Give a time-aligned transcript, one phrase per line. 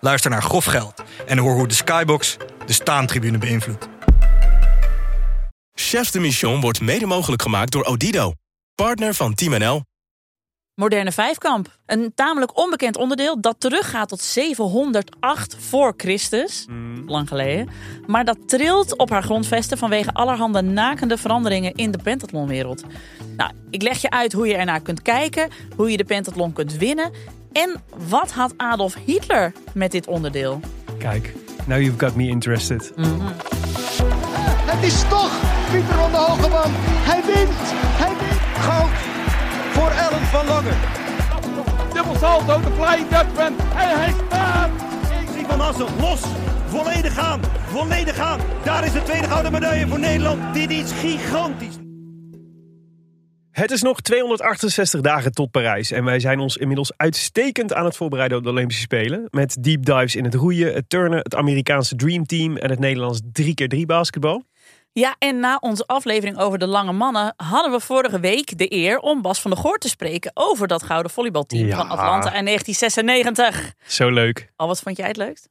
[0.00, 2.36] Luister naar Grof Geld en hoor hoe de Skybox
[2.66, 3.88] de staantribune beïnvloedt.
[5.72, 8.32] Chefs de Mission wordt mede mogelijk gemaakt door Odido,
[8.74, 9.82] partner van Team NL.
[10.74, 11.76] Moderne vijfkamp.
[11.86, 16.66] Een tamelijk onbekend onderdeel dat teruggaat tot 708 voor Christus.
[17.06, 17.68] Lang geleden.
[18.06, 22.84] Maar dat trilt op haar grondvesten vanwege allerhande nakende veranderingen in de pentathlonwereld.
[23.36, 26.76] Nou, ik leg je uit hoe je ernaar kunt kijken, hoe je de pentathlon kunt
[26.76, 27.12] winnen.
[27.52, 30.60] En wat had Adolf Hitler met dit onderdeel?
[30.98, 31.34] Kijk,
[31.66, 32.92] now you've got me interested.
[34.70, 35.32] Het is toch
[35.72, 36.74] Pieter van de Hogeband.
[36.78, 37.58] Hij wint.
[38.02, 38.40] Hij wint.
[38.58, 38.90] Goud
[39.72, 40.72] voor Ellen van Lange.
[41.94, 43.58] Dubbel salto, de flying Dutchman.
[43.76, 44.70] En hij staat.
[45.34, 46.20] Zie van Assen los.
[46.68, 47.40] Volledig gaan.
[47.70, 48.40] Volledig gaan.
[48.64, 50.54] Daar is de tweede gouden medaille voor Nederland.
[50.54, 51.79] Dit is gigantisch.
[53.50, 57.96] Het is nog 268 dagen tot Parijs en wij zijn ons inmiddels uitstekend aan het
[57.96, 59.26] voorbereiden op de Olympische Spelen.
[59.30, 63.20] Met deep dives in het roeien, het turnen, het Amerikaanse Dream Team en het Nederlands
[63.42, 64.44] 3x3 basketbal.
[64.92, 68.98] Ja, en na onze aflevering over de lange mannen hadden we vorige week de eer
[68.98, 71.76] om Bas van der Goor te spreken over dat gouden volleybalteam Ja.
[71.76, 73.74] van Atlanta in 1996.
[73.86, 74.52] Zo leuk.
[74.56, 75.48] Al wat vond jij het leukst?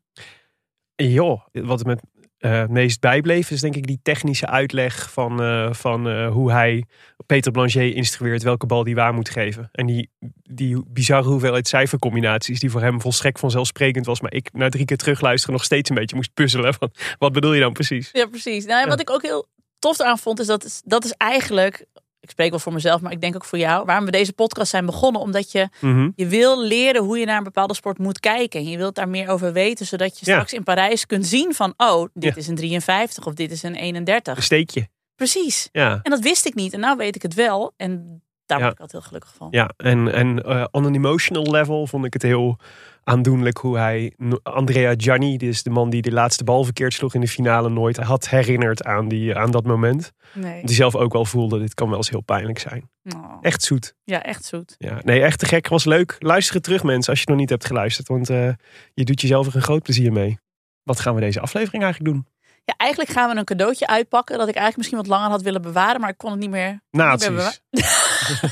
[0.95, 1.99] Joh, wat me eh,
[2.47, 6.83] het meest bijbleef is denk ik die technische uitleg van, eh, van eh, hoe hij
[7.25, 9.69] Peter Blanchet instrueert welke bal die waar moet geven.
[9.71, 10.09] En die,
[10.43, 14.21] die bizarre hoeveelheid cijfercombinaties die voor hem volstrekt vanzelfsprekend was.
[14.21, 16.73] Maar ik na drie keer terugluisteren nog steeds een beetje moest puzzelen.
[16.73, 18.09] Van, wat bedoel je dan precies?
[18.11, 18.65] Ja, precies.
[18.65, 19.45] Nou, en wat ik ook heel
[19.79, 21.85] tof eraan vond, is dat is- dat is eigenlijk,
[22.29, 24.69] ik spreek wel voor mezelf, maar ik denk ook voor jou, waarom we deze podcast
[24.69, 25.21] zijn begonnen.
[25.21, 26.09] Omdat je, Mhm.
[26.15, 28.59] je wil leren hoe je naar een bepaalde sport moet kijken.
[28.59, 30.31] En je wilt daar meer over weten, zodat je Ja.
[30.33, 32.39] straks in Parijs kunt zien van, oh, dit Ja.
[32.39, 34.43] is een 53 of dit is een Een 31.
[34.43, 34.87] steekje.
[35.15, 35.69] Precies.
[35.71, 35.99] Ja.
[36.03, 36.73] En dat wist ik niet.
[36.73, 37.73] En nou weet ik het wel.
[37.77, 38.63] En daar Ja.
[38.63, 39.47] word ik altijd heel gelukkig van.
[39.51, 42.57] Ja, en, en eh, on an emotional level vond ik het heel
[43.03, 47.13] aandoenlijk hoe hij Andrea Gianni, dit is de man die de laatste bal verkeerd sloeg
[47.13, 50.11] in de finale, nooit had herinnerd aan, die, aan dat moment.
[50.33, 50.65] Nee.
[50.65, 52.89] Die zelf ook wel voelde, dit kan wel eens heel pijnlijk zijn.
[53.15, 53.37] Oh.
[53.41, 53.95] Echt zoet.
[54.03, 54.75] Ja, echt zoet.
[54.77, 55.67] Ja, nee, echt te gek.
[55.67, 56.15] Was leuk.
[56.19, 58.49] Luister het terug mensen als je nog niet hebt geluisterd, want eh,
[58.93, 60.39] je doet jezelf er een groot plezier mee.
[60.83, 62.27] Wat gaan we deze aflevering eigenlijk doen?
[62.65, 65.61] Ja, eigenlijk gaan we een cadeautje uitpakken dat ik eigenlijk misschien wat langer had willen
[65.61, 66.69] bewaren, maar ik kon het niet meer.
[66.71, 67.27] niet meer Nazi's.
[67.27, 67.51] bewa-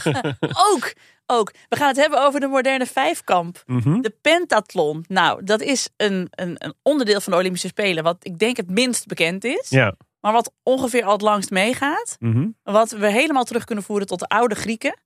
[0.72, 0.94] ook,
[1.26, 1.54] ook.
[1.70, 3.64] We gaan het hebben over de moderne vijfkamp.
[3.66, 4.02] Mhm.
[4.02, 5.06] De pentathlon.
[5.08, 8.70] Nou, dat is een, een, een onderdeel van de Olympische Spelen wat ik denk het
[8.70, 9.70] minst bekend is.
[9.70, 9.96] Ja.
[10.20, 12.16] Maar wat ongeveer al het langst meegaat.
[12.20, 12.48] Mhm.
[12.64, 15.00] Wat we helemaal terug kunnen voeren tot de oude Grieken.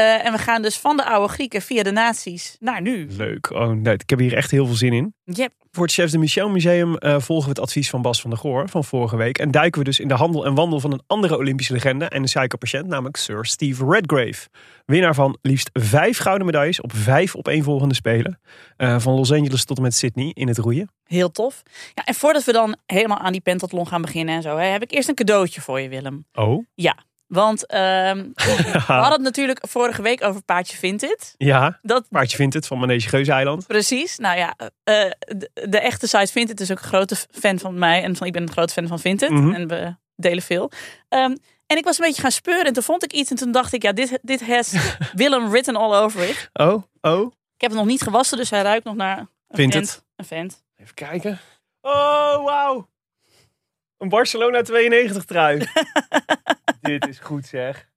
[0.00, 3.06] Eh, en we gaan dus van de oude Grieken via de naties naar nu.
[3.10, 3.50] Leuk.
[3.50, 5.14] Oh, nee, ik heb hier echt heel veel zin in.
[5.24, 5.52] Yep.
[5.70, 8.38] Voor het Chefs de Michel Museum eh, volgen we het advies van Bas van der
[8.38, 9.38] Goor van vorige week.
[9.38, 12.22] En duiken we dus in de handel en wandel van een andere Olympische legende en
[12.22, 14.48] een suikerpatiënt, namelijk Sir Steve Redgrave.
[14.86, 18.40] Winnaar van liefst vijf gouden medailles op vijf opeenvolgende spelen.
[18.76, 20.90] Eh, van Los Angeles tot en met Sydney in het roeien.
[21.04, 21.62] Heel tof.
[21.94, 24.82] Ja, en voordat we dan helemaal aan die pentathlon gaan beginnen en zo, hè, heb
[24.82, 26.24] ik eerst een cadeautje voor je, Willem.
[26.32, 26.64] Oh.
[26.74, 26.96] Ja,
[27.30, 31.34] want ehm, we hadden het natuurlijk vorige week over Paardje Vindt het.
[31.38, 33.66] Ja, Dat paardje vindt het van Manege Geuze-eiland.
[33.66, 34.18] precies.
[34.18, 34.54] Nou ja,
[34.84, 38.16] eh, de, de echte site Vindt het is ook een grote fan van mij en
[38.16, 39.52] van ik ben een grote fan van Vindt het Mhm.
[39.52, 40.70] en we delen veel.
[41.08, 41.36] Ehm,
[41.66, 43.72] en ik was een beetje gaan speuren en toen vond ik iets en toen dacht
[43.72, 44.72] ik, ja, dit, dit has
[45.14, 46.50] Willem written all over it.
[46.52, 47.26] Oh, oh.
[47.54, 49.88] Ik heb het nog niet gewassen, dus hij ruikt nog naar een Vindt vent.
[49.90, 50.04] het.
[50.16, 50.62] Een vent.
[50.76, 51.38] Even kijken.
[51.80, 52.88] Oh, wauw.
[54.00, 55.58] Een Barcelona 92 trui.
[56.80, 57.88] dit is goed zeg.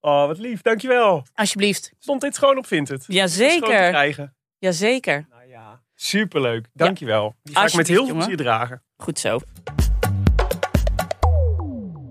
[0.00, 0.62] Oh, wat lief.
[0.62, 1.26] Dankjewel.
[1.34, 1.92] Alsjeblieft.
[1.98, 3.04] Stond dit gewoon op Vinted?
[3.06, 3.88] Jazeker.
[3.88, 4.34] krijgen.
[4.58, 5.26] Jazeker.
[5.30, 6.66] Nou ja, superleuk.
[6.72, 7.34] Dankjewel.
[7.42, 8.82] Die ga ik met heel veel plezier dragen.
[8.96, 9.38] Goed zo.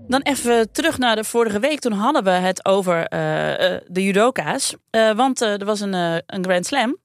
[0.06, 1.80] Dan even terug naar de vorige week.
[1.80, 4.76] Toen hadden we het over eh, eh, de judoka's.
[4.90, 5.92] Eh, want er was een,
[6.26, 6.98] een Grand Slam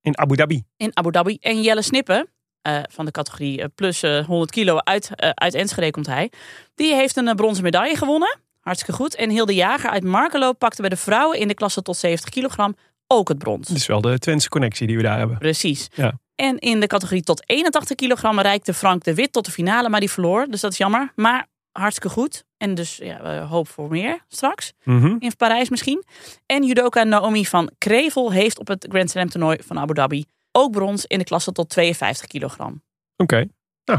[0.00, 0.64] In Abu Dhabi.
[0.76, 1.36] in Abu Dhabi.
[1.40, 2.28] En Jelle Snippen,
[2.62, 6.30] eh, van de categorie eh, plus eh, 100 kilo uit, eh, uit Enschede komt hij.
[6.74, 8.38] Die heeft een eh, bronzen medaille gewonnen.
[8.60, 9.14] Hartstikke goed.
[9.14, 12.74] En Hilde Jager uit Markelo pakte bij de vrouwen in de klasse tot 70 kilogram
[13.06, 13.68] ook het brons.
[13.68, 15.38] Dat is wel de Twentse connectie die we daar hebben.
[15.38, 15.88] Precies.
[15.94, 16.18] Ja.
[16.34, 20.00] En in de categorie tot 81 kilogram reikte Frank de Wit tot de finale, maar
[20.00, 20.46] die verloor.
[20.50, 21.12] Dus dat is jammer.
[21.14, 22.44] Maar hartstikke goed.
[22.56, 24.72] En dus ja, we hoop voor meer straks.
[24.84, 25.16] Mhm.
[25.18, 26.04] In Parijs misschien.
[26.46, 30.70] En judoka Naomi van Krevel heeft op het Grand Slam toernooi van Abu Dhabi ook
[30.72, 32.82] brons in de klasse tot 52 kilogram.
[33.16, 33.46] Oké.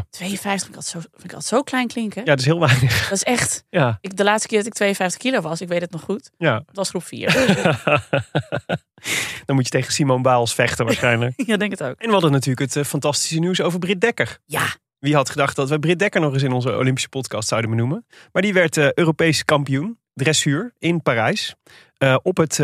[0.09, 2.21] 52 vind ik, zo, vind ik altijd zo klein klinken.
[2.21, 3.03] Ja, dat is heel weinig.
[3.09, 3.63] Dat is echt.
[3.69, 6.29] Ja, Ik, de laatste keer dat ik 52 kilo was, ik weet het nog goed.
[6.37, 6.53] ja.
[6.53, 7.33] Dat was groep 4.
[9.45, 11.33] Dan moet je tegen Simone Baals vechten waarschijnlijk.
[11.45, 11.99] ja, denk het ook.
[11.99, 14.39] en we hadden natuurlijk het eh, fantastische nieuws over Britt Dekker.
[14.45, 14.65] Ja,
[14.99, 18.05] Wie had gedacht dat we Britt Dekker nog eens in onze Olympische podcast zouden benoemen.
[18.31, 21.55] Maar die werd eh Europees kampioen, dressuur, in Parijs.
[21.97, 22.59] Eh, op het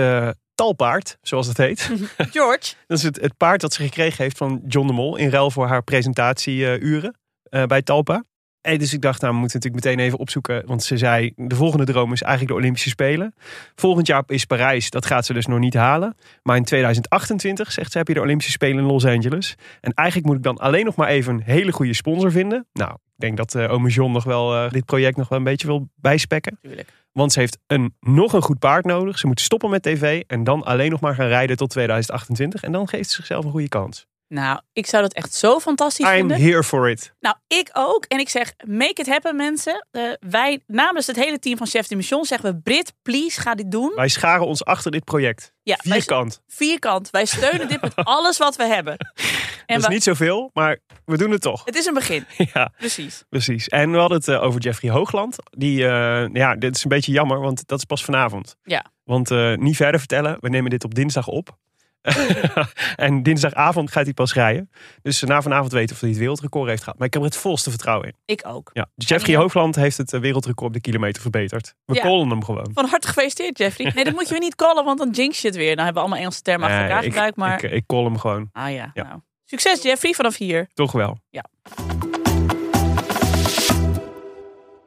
[0.55, 1.91] talpaard, zoals het heet.
[2.17, 2.73] George.
[2.87, 5.15] Dat is het, het paard dat ze gekregen heeft van John de Mol.
[5.15, 8.23] In ruil voor haar presentatieuren eh, bij Talpa.
[8.65, 10.65] En dus ik dacht, nou, we moeten natuurlijk meteen even opzoeken.
[10.65, 13.35] Want ze zei, de volgende droom is eigenlijk de Olympische Spelen.
[13.75, 16.17] Volgend jaar is Parijs, dat gaat ze dus nog niet halen.
[16.43, 19.55] Maar in 2028, zegt ze, heb je de Olympische Spelen in Los Angeles.
[19.81, 22.67] En eigenlijk moet ik dan alleen nog maar even een hele goede sponsor vinden.
[22.73, 25.43] Nou, ik denk dat uh, ome John nog wel eh, dit project nog wel een
[25.43, 26.57] beetje wil bijspekken.
[26.61, 26.89] Tuurlijk.
[27.17, 29.19] Want ze heeft een, nog een goed paard nodig.
[29.19, 32.63] Ze moet stoppen met tv en dan alleen nog maar gaan rijden tot 2028.
[32.63, 34.07] En dan geeft ze zichzelf een goede kans.
[34.27, 36.41] Nou, ik zou dat echt zo fantastisch I'm vinden.
[36.41, 37.13] here for it.
[37.19, 38.05] Nou, ik ook.
[38.05, 39.87] En ik zeg, make it happen mensen.
[39.91, 42.59] Eh, wij, namens het hele team van Chef de Mission, zeggen we...
[42.61, 43.91] Brit, please, ga dit doen.
[43.95, 45.53] Wij scharen ons achter dit project.
[45.63, 46.41] Ja, wij- Vierkant.
[46.47, 47.09] Vierkant.
[47.09, 48.97] Wij steunen dit met alles wat we hebben.
[49.65, 51.61] En Dat is niet zoveel, maar we doen het toch.
[51.65, 52.25] Het is een begin.
[52.53, 53.23] Ja, Precies.
[53.29, 53.67] precies.
[53.67, 55.35] En we hadden het eh, over Jeffrey Hoogland.
[55.49, 58.55] Die, eh, ja, dit is een beetje jammer, want dat is pas vanavond.
[58.63, 58.85] Ja.
[59.03, 59.29] Want
[59.59, 61.57] niet verder vertellen, we nemen dit op dinsdag op.
[62.95, 64.69] en dinsdagavond gaat hij pas rijden.
[65.01, 66.97] Dus na vanavond weten of hij het wereldrecord heeft gehad.
[66.97, 68.13] Maar ik heb er het volste vertrouwen in.
[68.25, 68.69] Ik ook.
[68.73, 68.87] Ja.
[68.95, 69.39] Jeffrey Ja.
[69.39, 71.75] Hoogland heeft het eh, wereldrecord op de kilometer verbeterd.
[71.85, 72.01] We Ja.
[72.01, 72.69] callen hem gewoon.
[72.73, 73.91] Van harte gefeliciteerd, Jeffrey.
[73.95, 75.75] Nee, dat moet je weer niet callen, want dan jinx je het weer.
[75.75, 77.37] Dan hebben we allemaal Engelse termen achter elkaar ik, gebruikt.
[77.37, 78.49] Maar, ik, ik call hem gewoon.
[78.51, 79.03] ah ja, Ja.
[79.03, 79.19] Nou.
[79.45, 80.67] Succes, Jeffrey, vanaf hier.
[80.73, 81.17] Toch wel.
[81.29, 81.43] Ja.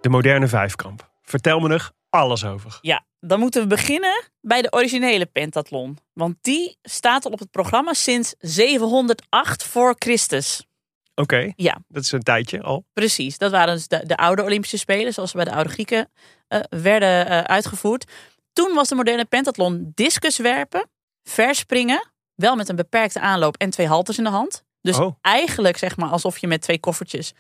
[0.00, 1.10] De moderne vijfkamp.
[1.22, 2.78] Vertel me er alles over.
[2.80, 5.98] Ja, dan moeten we beginnen bij de originele pentathlon.
[6.12, 10.66] Want die staat al op het programma sinds 708 voor Christus.
[11.14, 12.84] Oké, Ja, dat is een tijdje al.
[12.92, 13.38] precies.
[13.38, 16.08] Dat waren dus de, de oude Olympische Spelen, zoals ze bij de oude Grieken
[16.48, 18.10] eh, werden eh, uitgevoerd.
[18.52, 20.88] Toen was de moderne pentathlon discuswerpen,
[21.22, 24.64] verspringen, wel met een beperkte aanloop en twee halters in de hand.
[24.80, 25.14] Dus Oh.
[25.20, 27.32] eigenlijk zeg maar alsof je met twee koffertjes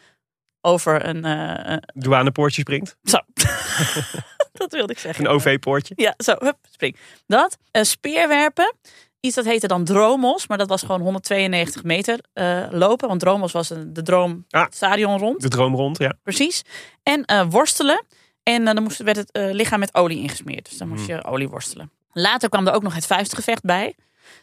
[0.60, 1.24] over een...
[1.24, 2.96] eh, Douanepoortje springt.
[3.02, 3.18] zo,
[4.58, 5.24] dat wilde ik zeggen.
[5.24, 5.94] Een OV-poortje.
[5.96, 6.96] Ja, zo, hup, spring.
[7.26, 7.58] Dat.
[7.70, 8.74] Eh, speerwerpen.
[9.20, 13.08] Iets dat heette dan dromos, maar dat was gewoon 192 meter eh, lopen.
[13.08, 14.66] Want dromos was een, de droom Ah.
[14.70, 15.40] stadion rond.
[15.40, 16.14] De droom rond, ja.
[16.22, 16.62] Precies.
[17.02, 18.04] En eh, worstelen.
[18.42, 20.68] En dan moest, werd het lichaam met olie ingesmeerd.
[20.68, 21.14] Dus dan moest Hmm.
[21.16, 21.90] je olie worstelen.
[22.12, 23.94] Later kwam er ook nog het vuistgevecht bij.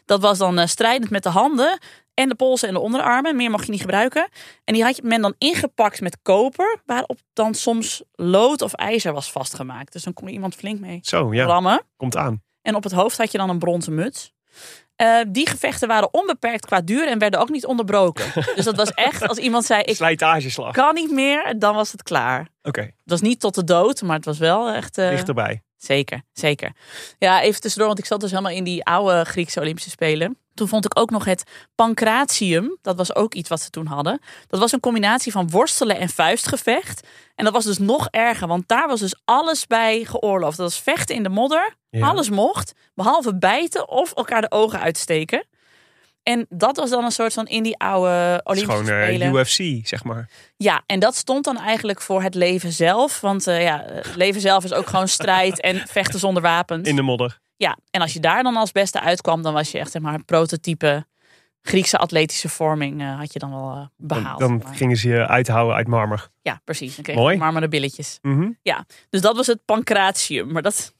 [0.04, 1.78] Dat was dan strijdend met de handen
[2.16, 3.36] en de polsen en de onderarmen.
[3.36, 4.28] Meer mocht je niet gebruiken.
[4.64, 9.12] En die had je- men dan ingepakt met koper, waarop dan soms lood of ijzer
[9.12, 9.92] was vastgemaakt.
[9.92, 11.44] Dus dan kon iemand flink mee Zo, ja.
[11.44, 11.82] rammen.
[11.96, 12.42] Komt aan.
[12.62, 14.32] En op het hoofd had je dan een bronzen muts.
[14.96, 18.24] Eh, die gevechten waren onbeperkt qua duur en werden ook niet onderbroken.
[18.56, 20.68] dus dat was echt, als iemand zei, ik Slijtageslag.
[20.68, 22.48] Oké, kan niet meer, dan was het klaar.
[22.86, 24.98] Het was niet tot de dood, maar het was wel echt...
[24.98, 25.62] eh, dichterbij.
[25.86, 26.72] Zeker, zeker.
[27.18, 30.38] Ja, even tussendoor, want ik zat dus helemaal in die oude Griekse Olympische Spelen.
[30.54, 31.42] Toen vond ik ook nog het
[31.74, 32.76] pancratium.
[32.82, 34.20] Dat was ook iets wat ze toen hadden.
[34.46, 37.06] Dat was een combinatie van worstelen en vuistgevecht.
[37.34, 40.56] En dat was dus nog erger, want daar was dus alles bij geoorloofd.
[40.56, 41.74] Dat was vechten in de modder.
[41.90, 42.08] Ja.
[42.08, 45.46] Alles mocht, behalve bijten of elkaar de ogen uitsteken.
[46.28, 49.34] En dat was dan een soort van in die oude Olympische gewoon eh, Spelen.
[49.34, 50.28] UFC, zeg maar.
[50.56, 53.20] Ja, en dat stond dan eigenlijk voor het leven zelf.
[53.20, 56.88] Want eh, ja, het leven zelf is ook gewoon strijd en vechten zonder wapens.
[56.88, 57.38] In de modder.
[57.56, 60.14] Ja, en als je daar dan als beste uitkwam, dan was je echt zeg maar
[60.14, 61.06] een prototype
[61.66, 64.38] Griekse atletische vorming eh, had je dan wel eh, behaald.
[64.38, 66.28] dan gingen ze je uithouden uit marmer.
[66.42, 66.94] ja, precies.
[66.94, 67.36] Dan kreeg je Mooi.
[67.36, 68.18] marmeren billetjes.
[68.22, 68.50] Mhm.
[69.10, 70.52] Dus dat was het pancratium.
[70.52, 70.94] Maar dat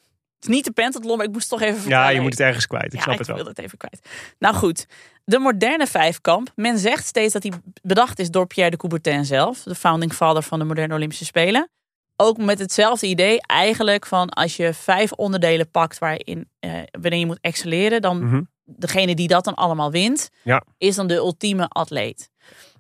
[0.49, 2.05] is niet de pentathlon, maar ik moest het toch even vertellen.
[2.05, 2.85] Ja, je moet het ergens kwijt.
[2.87, 3.37] Ik ja, snap ik het wel.
[3.37, 4.09] wil het even kwijt.
[4.39, 4.87] Nou goed,
[5.25, 6.51] de moderne vijfkamp.
[6.55, 9.63] Men zegt steeds dat hij bedacht is door Pierre de Coubertin zelf.
[9.63, 11.69] De founding father van de moderne Olympische Spelen.
[12.17, 17.39] Ook met hetzelfde idee eigenlijk van als je vijf onderdelen pakt waarin, eh, je moet
[17.41, 18.03] excelleren.
[18.03, 18.43] Dan Mhm.
[18.65, 20.63] degene die dat dan allemaal wint, Ja.
[20.79, 22.31] is dan de ultieme atleet.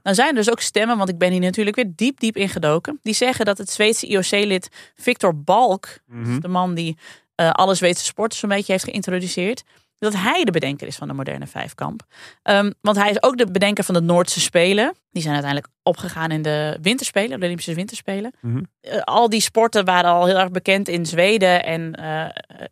[0.02, 2.98] Dan zijn er dus ook stemmen, want ik ben hier natuurlijk weer diep, diep ingedoken.
[3.02, 6.40] Die zeggen dat het Zweedse IOC-lid Victor Balk, Mhm.
[6.40, 6.96] de man die
[7.36, 9.62] eh, alle Zweedse sporten zo'n beetje heeft geïntroduceerd,
[9.98, 12.02] dat hij de bedenker is van de moderne vijfkamp.
[12.42, 14.94] Ehm, want hij is ook de bedenker van de Noordse Spelen.
[15.10, 18.32] Die zijn uiteindelijk opgegaan in de winterspelen, de Olympische winterspelen.
[18.40, 18.62] Mhm.
[18.80, 21.64] Eh, al die sporten waren al heel erg bekend in Zweden.
[21.64, 22.26] En eh,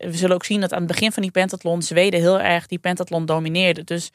[0.09, 2.79] we zullen ook zien dat aan het begin van die pentathlon Zweden heel erg die
[2.79, 3.83] pentathlon domineerde.
[3.83, 4.11] Dus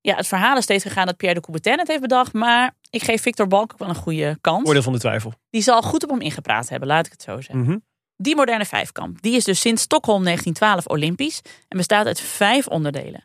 [0.00, 2.32] ja, het verhaal is steeds gegaan dat Pierre de Coubertin het heeft bedacht.
[2.32, 4.66] Maar ik geef Victor Balk ook wel een goede kans.
[4.66, 5.32] Oordeel van de twijfel.
[5.50, 7.58] Die zal goed op hem ingepraat hebben, laat ik het zo zeggen.
[7.58, 7.76] Mhm.
[8.20, 13.24] Die moderne vijfkamp, die is dus sinds Stockholm 1912 olympisch en bestaat uit vijf onderdelen.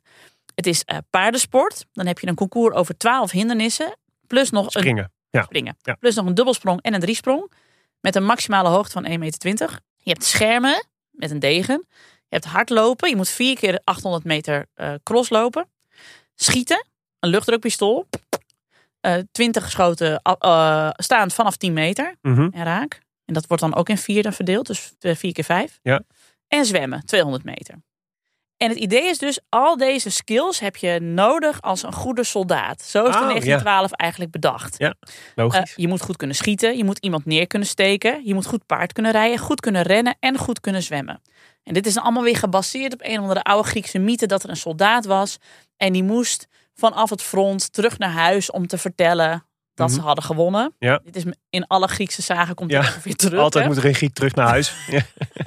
[0.56, 1.86] Het is eh, paardensport.
[1.94, 3.98] Dan heb je een concours over 12 hindernissen.
[4.28, 5.12] Plus nog een Springen.
[5.30, 5.42] Ja.
[5.44, 5.78] springen.
[5.82, 5.94] Ja.
[5.96, 7.52] Plus nog een dubbelsprong en een driesprong.
[8.00, 9.80] Met een maximale hoogte van 1,20 meter.
[9.98, 11.86] Je hebt schermen met een degen.
[12.28, 13.10] Je hebt hardlopen.
[13.10, 15.68] Je moet vier keer 800 meter eh crosslopen.
[16.36, 16.86] Schieten.
[17.20, 18.08] Een luchtdrukpistool.
[19.00, 22.48] Eh 20 geschoten eh, staand vanaf 10 meter Mhm.
[22.52, 23.02] en raak.
[23.34, 24.68] En dat wordt dan ook in vier dan verdeeld.
[24.68, 25.80] Dus eh, vier keer vijf.
[25.82, 26.02] Ja.
[26.48, 27.06] En zwemmen.
[27.06, 27.76] 200 meter.
[28.58, 32.82] En het idee is dus, al deze skills heb je nodig als een goede soldaat.
[32.82, 33.28] Zo is het in ja.
[33.28, 34.76] 1912 eigenlijk bedacht.
[34.78, 34.96] Ja,
[35.36, 35.60] Logisch.
[35.60, 38.66] Eh, je moet goed kunnen schieten, je moet iemand neer kunnen steken, je moet goed
[38.66, 41.22] paard kunnen rijden, goed kunnen rennen en goed kunnen zwemmen.
[41.64, 44.44] En dit is dan allemaal weer gebaseerd op een of andere oude Griekse mythe dat
[44.44, 45.38] er een soldaat was
[45.78, 50.24] en die moest vanaf het front terug naar huis om te vertellen dat ze hadden
[50.24, 50.74] gewonnen.
[50.80, 50.90] Mhm.
[50.92, 51.00] Ja.
[51.04, 53.40] Dit is in alle Griekse zagen komt Ja, ongeveer terug.
[53.40, 53.70] Altijd hè?
[53.74, 54.74] moet een Griek terug naar huis.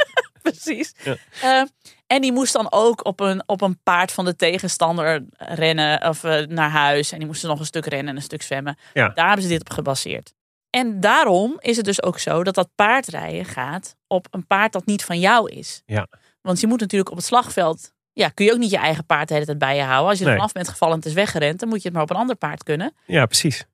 [0.43, 0.95] Precies.
[1.05, 1.17] Ja.
[1.43, 1.63] Eh,
[2.07, 6.25] en die moest dan ook op een, op een paard van de tegenstander rennen of
[6.25, 7.13] eh, naar huis.
[7.13, 8.79] En die moesten nog een stuk rennen en een stuk zwemmen.
[8.93, 9.09] Ja.
[9.09, 10.35] Daar hebben ze dit op gebaseerd.
[10.71, 14.87] En daarom is het dus ook zo dat dat paardrijden gaat op een paard dat
[14.87, 15.83] niet van jou is.
[15.87, 16.07] Ja.
[16.43, 17.93] Want je moet natuurlijk op het slagveld.
[18.13, 20.09] Ja, kun je ook niet je eigen paard de hele tijd bij je houden.
[20.09, 20.39] Als je er Nee.
[20.39, 22.37] vanaf bent gevallen en het is weggerend, dan moet je het maar op een ander
[22.37, 22.95] paard kunnen.
[23.07, 23.65] ja, precies.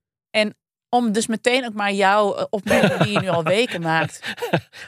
[0.94, 4.34] Om dus meteen ook maar jouw eh, opmerking die je nu al weken maakt.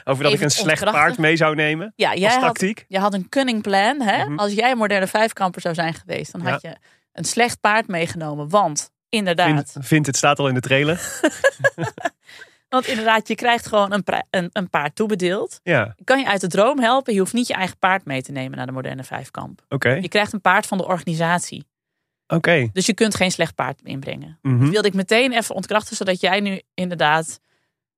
[0.03, 1.01] Over dat ik een slecht ontkrachtig.
[1.01, 1.93] paard mee zou nemen.
[1.95, 2.85] Ja, jij Als had, tactiek.
[2.87, 4.01] Je had een cunning plan.
[4.01, 4.25] Hè?
[4.25, 4.39] Mhm.
[4.39, 6.75] Als jij een moderne vijfkamper zou zijn geweest, dan had je
[7.11, 8.49] een slecht paard meegenomen.
[8.49, 11.21] Want inderdaad, Vindt, vindt het staat al in de trailer.
[12.69, 15.59] want inderdaad, je krijgt gewoon een, een, een paard toebedeeld.
[15.63, 17.13] Ja, kan je uit de droom helpen.
[17.13, 19.61] Je hoeft niet je eigen paard mee te nemen naar de moderne vijfkamp.
[19.69, 19.89] oké.
[19.89, 21.65] Je krijgt een paard van de organisatie.
[22.27, 22.69] Oké.
[22.73, 24.39] Dus je kunt geen slecht paard inbrengen.
[24.41, 24.59] Mhm.
[24.59, 27.39] Dat wilde ik meteen even ontkrachten, zodat jij nu inderdaad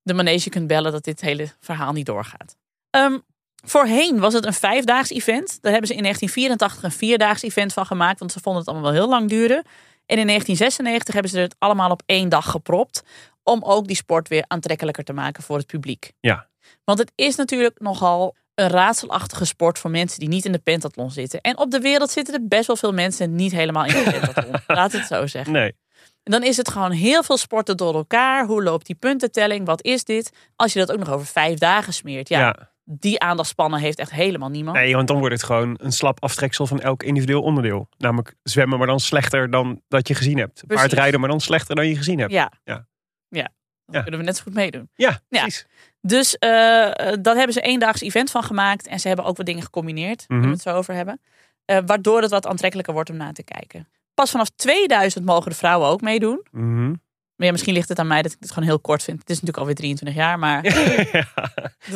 [0.01, 2.57] de manege kunt bellen dat dit hele verhaal niet doorgaat.
[2.89, 3.17] Ehm,
[3.65, 5.57] voorheen was het een vijfdaags event.
[5.61, 8.91] Daar hebben ze in 1984 een vierdaags event van gemaakt, want ze vonden het allemaal
[8.91, 9.63] wel heel lang duren.
[10.05, 13.03] En in 1996 hebben ze het allemaal op één dag gepropt,
[13.43, 16.11] om ook die sport weer aantrekkelijker te maken voor het publiek.
[16.19, 16.47] Ja.
[16.83, 21.11] Want het is natuurlijk nogal een raadselachtige sport voor mensen die niet in de pentathlon
[21.11, 21.41] zitten.
[21.41, 24.55] En op de wereld zitten er best wel veel mensen niet helemaal in de pentathlon.
[24.77, 25.53] Laat het zo zeggen.
[25.53, 25.75] Nee.
[26.23, 28.45] En dan is het gewoon heel veel sporten door elkaar.
[28.45, 29.65] Hoe loopt die puntentelling?
[29.65, 30.31] Wat is dit?
[30.55, 32.29] Als je dat ook nog over vijf dagen smeert.
[32.29, 32.71] Ja, Ja.
[32.83, 34.77] die aandachtspannen heeft echt helemaal niemand.
[34.77, 37.89] Nee, want dan wordt het gewoon een slap aftreksel van elk individueel onderdeel.
[37.97, 40.63] Namelijk zwemmen, maar dan slechter dan dat je gezien hebt.
[40.67, 40.85] Precies.
[40.85, 42.31] Paardrijden, maar dan slechter dan je gezien hebt.
[42.31, 42.51] Ja.
[42.63, 42.87] Ja.
[43.29, 43.49] ja.
[43.91, 44.89] Dan kunnen we net zo goed meedoen.
[44.95, 45.65] Ja, precies.
[46.01, 48.87] Dus eh eh, dat hebben ze eendaags event van gemaakt.
[48.87, 50.25] En ze hebben ook wat dingen gecombineerd.
[50.27, 50.47] Daar Mhm.
[50.47, 51.21] we het zo over hebben.
[51.65, 53.87] Eh, waardoor het wat aantrekkelijker wordt om naar te kijken.
[54.13, 56.45] Pas vanaf 2000 mogen de vrouwen ook meedoen.
[56.51, 56.89] Mhm.
[57.35, 59.19] Maar ja, misschien ligt het aan mij dat ik het gewoon heel kort vind.
[59.19, 60.39] Het is natuurlijk alweer 23 jaar.
[60.39, 60.63] Maar
[61.11, 61.27] Ja.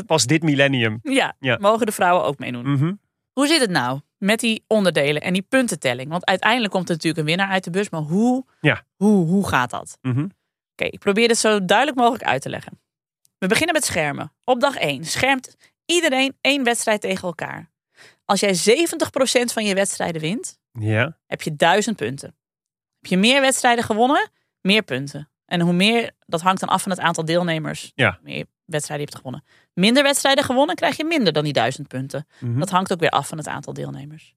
[0.06, 1.00] Pas dit millennium.
[1.04, 1.58] ja, Ja.
[1.62, 2.72] mogen de vrouwen ook meedoen.
[2.72, 2.94] Mhm.
[3.34, 6.10] Hoe zit het nou met die onderdelen en die puntentelling?
[6.10, 7.90] Want uiteindelijk komt er natuurlijk een winnaar uit de bus.
[7.90, 8.84] Maar hoe, Ja.
[8.96, 9.98] hoe, hoe gaat dat?
[10.02, 10.28] Mhm.
[10.90, 12.80] Ik probeer dit zo duidelijk mogelijk uit te leggen.
[13.38, 14.34] We beginnen met schermen.
[14.44, 17.70] Op dag 1 schermt iedereen één wedstrijd tegen elkaar.
[18.26, 21.18] Als jij 70% van je wedstrijden wint, Ja.
[21.28, 22.36] heb je 1000 punten.
[23.02, 24.30] Heb je meer wedstrijden gewonnen,
[24.62, 25.30] meer punten.
[25.46, 27.92] En hoe meer, dat hangt dan af van het aantal deelnemers.
[27.96, 28.20] Ja.
[28.24, 29.44] Meer wedstrijden je hebt gewonnen.
[29.74, 32.28] Minder wedstrijden gewonnen, krijg je minder dan die 1000 punten.
[32.40, 32.60] Mhm.
[32.60, 34.34] Dat hangt ook weer af van het aantal deelnemers.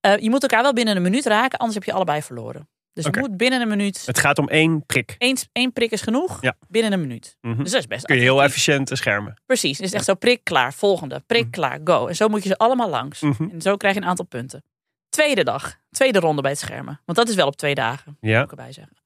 [0.00, 2.68] Eh, je moet elkaar wel binnen een minuut raken, anders heb je allebei verloren.
[3.04, 4.02] Dus je moet binnen een minuut.
[4.06, 5.14] Het gaat om één prik.
[5.18, 6.54] Eén, één prik is genoeg, Ja.
[6.68, 7.36] binnen een minuut.
[7.40, 7.62] Mhm.
[7.62, 9.40] Dus dat is best Kun je heel efficiënt schermen.
[9.46, 12.06] Precies, het is echt zo prik, klaar, volgende, prik, klaar, go.
[12.06, 13.20] En zo moet je ze allemaal langs.
[13.20, 13.48] Mhm.
[13.52, 14.64] En zo krijg je een aantal punten.
[15.08, 17.00] Tweede dag, tweede ronde bij het schermen.
[17.04, 18.42] Want dat is wel op twee dagen, moet Ja.
[18.42, 18.96] ik erbij zeggen.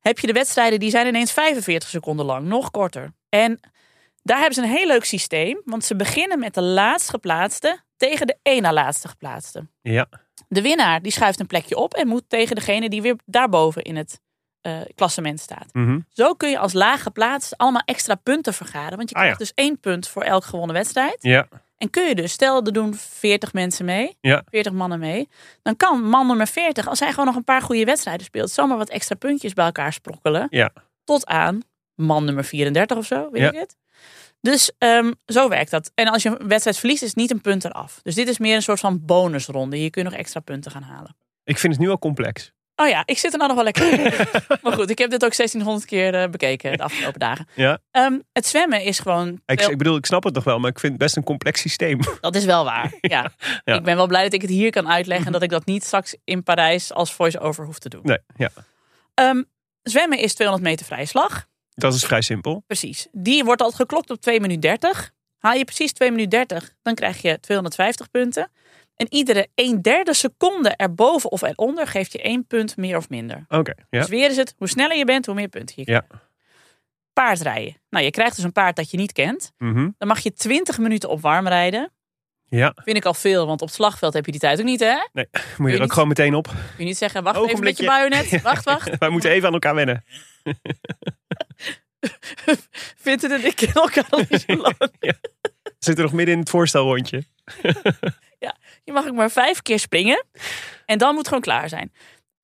[0.00, 3.12] Heb je de wedstrijden, die zijn ineens 45 seconden lang, nog korter.
[3.28, 3.60] En
[4.22, 5.60] daar hebben ze een heel leuk systeem.
[5.64, 9.66] Want ze beginnen met de laatst geplaatste tegen de één na laatste geplaatste.
[9.82, 10.08] Ja.
[10.48, 13.96] De winnaar die schuift een plekje op en moet tegen degene die weer daarboven in
[13.96, 14.20] het
[14.60, 15.66] eh, klassement staat.
[15.72, 15.98] Mhm.
[16.08, 18.96] Zo kun je als laag geplaatst allemaal extra punten vergaren.
[18.96, 19.44] Want je Ah, krijgt ja.
[19.44, 21.16] dus één punt voor elk gewonnen wedstrijd.
[21.20, 21.48] Ja.
[21.76, 24.42] En kun je dus, stel er doen 40 mensen mee, Ja.
[24.50, 25.28] 40 mannen mee.
[25.62, 28.76] Dan kan man nummer 40, als hij gewoon nog een paar goede wedstrijden speelt, zomaar
[28.78, 30.46] wat extra puntjes bij elkaar sprokkelen.
[30.50, 30.70] Ja.
[31.04, 31.60] Tot aan
[31.94, 33.48] man nummer 34 of zo, weet Ja.
[33.52, 33.76] ik het.
[34.40, 35.90] Dus ehm, zo werkt dat.
[35.94, 38.00] En als je een wedstrijd verliest, is niet een punt eraf.
[38.02, 39.76] Dus dit is meer een soort van bonusronde.
[39.76, 41.16] Hier kun je nog extra punten gaan halen.
[41.44, 42.52] Ik vind het nu al complex.
[42.80, 44.26] Oh ja, ik zit er nou nog wel lekker in.
[44.62, 47.48] maar goed, ik heb dit ook 1600 keer eh, bekeken de afgelopen dagen.
[47.54, 47.78] Ja.
[47.90, 49.40] Ehm, het zwemmen is gewoon...
[49.46, 51.60] Ik, ik bedoel, ik snap het nog wel, maar ik vind het best een complex
[51.60, 51.98] systeem.
[52.20, 52.92] Dat is wel waar.
[53.00, 53.32] Ja.
[53.64, 53.74] Ja.
[53.74, 55.26] Ik ben wel blij dat ik het hier kan uitleggen.
[55.26, 58.00] En dat ik dat niet straks in Parijs als voice-over hoef te doen.
[58.02, 58.50] Nee, ja.
[59.14, 59.42] Ehm,
[59.82, 61.46] zwemmen is 200 meter vrije slag.
[61.80, 62.62] Dat is vrij simpel.
[62.66, 63.06] Precies.
[63.12, 65.10] Die wordt al geklokt op 2 minuten 30.
[65.38, 68.50] Haal je precies 2 minuten 30, dan krijg je 250 punten.
[68.96, 73.44] En iedere een derde seconde erboven of eronder geeft je één punt meer of minder.
[73.48, 73.98] Oké, ja.
[74.00, 76.00] Dus weer is het, hoe sneller je bent, hoe meer punten je Ja.
[76.00, 76.24] krijgt.
[77.12, 77.76] Paardrijden.
[77.90, 79.52] Nou, je krijgt dus een paard dat je niet kent.
[79.58, 79.88] Mhm.
[79.98, 81.92] Dan mag je 20 minuten op warm rijden.
[82.50, 84.80] Ja, Vind ik al veel, want op het slagveld heb je die tijd ook niet,
[84.80, 84.94] hè?
[85.12, 85.26] nee.
[85.32, 86.44] Moet je je er ook niet- gewoon meteen op.
[86.44, 88.42] Kun je niet zeggen, wacht even met je bajonet.
[88.42, 88.90] Wacht, wacht.
[88.98, 90.04] Wij moeten even aan elkaar wennen.
[92.96, 94.76] Vinden en ik ken elkaar al niet zo lang.
[95.78, 97.24] We zitten nog midden in het voorstelrondje.
[98.84, 100.24] Je mag ook maar vijf keer springen.
[100.86, 101.92] En dan moet het gewoon klaar zijn.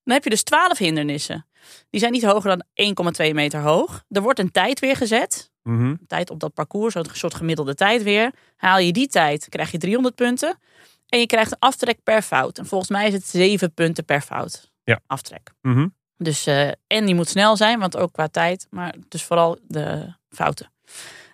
[0.03, 1.47] Dan heb je dus twaalf hindernissen.
[1.89, 4.03] Die zijn niet hoger dan 1,2 meter hoog.
[4.09, 5.51] Er wordt een tijd weer gezet.
[5.63, 8.33] Een tijd op dat parcours, zo'n soort gemiddelde tijd weer.
[8.55, 10.59] Haal je die tijd, krijg je 300 punten.
[11.07, 12.57] En je krijgt een aftrek per fout.
[12.57, 14.71] En volgens mij is het 7 punten per fout.
[14.83, 14.99] Ja.
[15.07, 15.51] Aftrek.
[15.61, 15.87] Mhm.
[16.17, 18.67] Dus, eh, en die moet snel zijn, want ook qua tijd.
[18.69, 20.71] Maar dus vooral de fouten.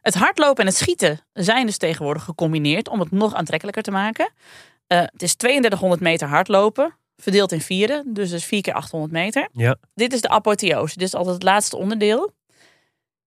[0.01, 4.29] Het hardlopen en het schieten zijn dus tegenwoordig gecombineerd om het nog aantrekkelijker te maken.
[4.88, 8.13] Eh, het is 3200 meter hardlopen, verdeeld in vieren.
[8.13, 9.50] Dus dus 4 keer 800 meter.
[9.53, 9.75] Ja.
[9.93, 10.97] Dit is de apotheose.
[10.97, 12.33] Dit is altijd het laatste onderdeel.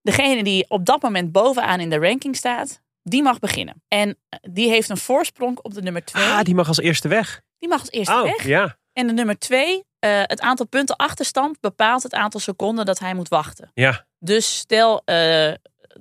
[0.03, 3.83] Degene die op dat moment bovenaan in de ranking staat, die mag beginnen.
[3.89, 6.25] En eh, die heeft een voorsprong op de nummer 2.
[6.25, 7.43] Ah, die mag als eerste weg.
[7.59, 8.47] Die mag als eerste Oh, weg.
[8.47, 8.77] ja.
[8.93, 13.29] En de nummer 2, het aantal punten achterstand bepaalt het aantal seconden dat hij moet
[13.29, 13.71] wachten.
[13.75, 14.07] Ja.
[14.19, 15.53] Dus stel, eh,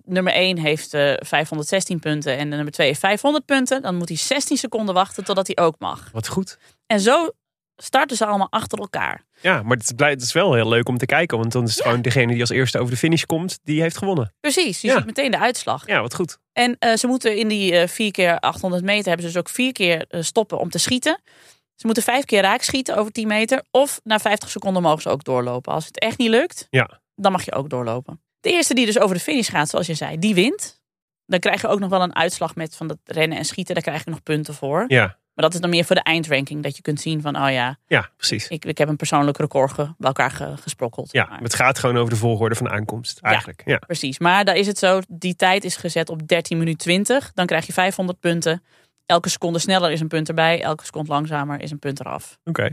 [0.04, 3.82] nummer 1 heeft eh, 516 punten en nummer 2 heeft 500 punten.
[3.82, 6.10] Dan moet hij 16 seconden wachten totdat hij ook mag.
[6.12, 6.58] Wat goed.
[6.88, 7.30] En zo
[7.76, 9.24] starten ze allemaal achter elkaar.
[9.42, 11.38] Ja, maar het is, blij- het is wel heel leuk om te kijken.
[11.38, 13.98] Want dan is het gewoon degene die als eerste over de finish komt, die heeft
[13.98, 14.34] gewonnen.
[14.40, 14.96] Precies, je Ja.
[14.98, 15.88] ziet meteen de uitslag.
[15.88, 16.38] Ja, wat goed.
[16.54, 19.50] En eh, ze moeten in die eh 4 keer 800 meter hebben ze dus ook
[19.50, 21.22] vier keer eh, stoppen om te schieten.
[21.76, 23.64] Ze moeten vijf keer raak schieten over 10 meter.
[23.72, 25.74] Of na 50 seconden mogen ze ook doorlopen.
[25.74, 27.00] Als het echt niet lukt, Ja.
[27.16, 28.22] dan mag je ook doorlopen.
[28.40, 30.82] De eerste die dus over de finish gaat, zoals je zei, die wint.
[31.26, 33.74] Dan krijg je ook nog wel een uitslag met van dat rennen en schieten.
[33.74, 34.84] Daar krijg je nog punten voor.
[34.88, 36.64] Ja, Maar dat is dan meer voor de eindranking.
[36.64, 38.48] Dat je kunt zien van, oh ja, ja precies.
[38.48, 41.12] ik, ik heb een persoonlijk record ge- bij elkaar ge- gesprokkeld.
[41.12, 43.20] Ja, Maar- het gaat gewoon over de volgorde van de aankomst.
[43.22, 43.62] Eigenlijk.
[43.66, 43.78] Ja.
[43.78, 47.32] Precies, maar daar is het zo, die tijd is gezet op 13 minuten 20.
[47.34, 48.64] Dan krijg je 500 punten.
[49.06, 50.62] Elke seconde sneller is een punt erbij.
[50.62, 52.38] Elke seconde langzamer is een punt eraf.
[52.44, 52.70] Oké.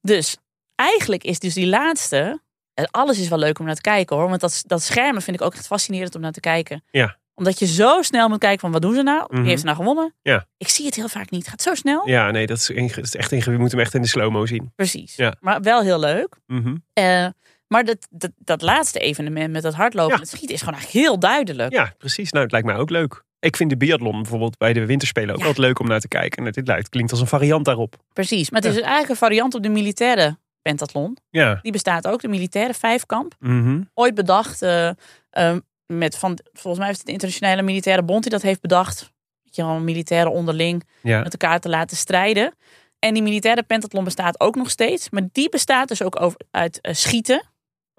[0.00, 0.36] Dus
[0.74, 2.40] eigenlijk is dus die laatste...
[2.74, 4.28] en Alles is wel leuk om naar te kijken hoor.
[4.28, 6.84] Want dat, dat schermen vind ik ook echt fascinerend om naar te kijken.
[6.90, 7.20] Ja.
[7.34, 9.24] Omdat je zo snel moet kijken van wat doen ze nou?
[9.28, 9.40] Mhm.
[9.40, 10.14] Wie heeft er nou gewonnen?
[10.22, 10.46] Ja.
[10.56, 11.40] Ik zie het heel vaak niet.
[11.40, 12.08] Het gaat zo snel.
[12.08, 13.54] Ja, nee, dat is, inge- dat is echt ingewikkeld.
[13.56, 14.72] Je moet hem echt in de slow-mo zien.
[14.76, 15.16] Precies.
[15.16, 15.34] Ja.
[15.40, 16.36] Maar wel heel leuk.
[16.46, 16.76] Mhm.
[16.92, 17.26] Eh,
[17.68, 20.20] maar dat, dat, dat laatste evenement met dat hardlopen Ja.
[20.20, 21.72] het schieten is gewoon eigenlijk heel duidelijk.
[21.72, 22.30] Ja, precies.
[22.32, 23.22] Nou, het lijkt mij ook leuk.
[23.42, 25.46] Ik vind de biathlon bijvoorbeeld bij de winterspelen ook Ja.
[25.46, 26.46] altijd leuk om naar te kijken.
[26.46, 27.96] En dit lijkt, klinkt als een variant daarop.
[28.12, 31.16] Precies, maar het is eigenlijk een variant op de militaire pentathlon.
[31.30, 31.58] Ja.
[31.62, 33.34] Die bestaat ook, de militaire vijfkamp.
[33.38, 33.80] Mhm.
[33.94, 34.88] Ooit bedacht eh,
[35.30, 38.98] eh, met van, volgens mij is het de internationale militaire bond die dat heeft bedacht.
[39.44, 41.22] Dat je gewoon militairen onderling Ja.
[41.22, 42.54] met elkaar te laten strijden.
[42.98, 45.10] En die militaire pentathlon bestaat ook nog steeds.
[45.10, 47.42] Maar die bestaat dus ook over, uit eh, schieten.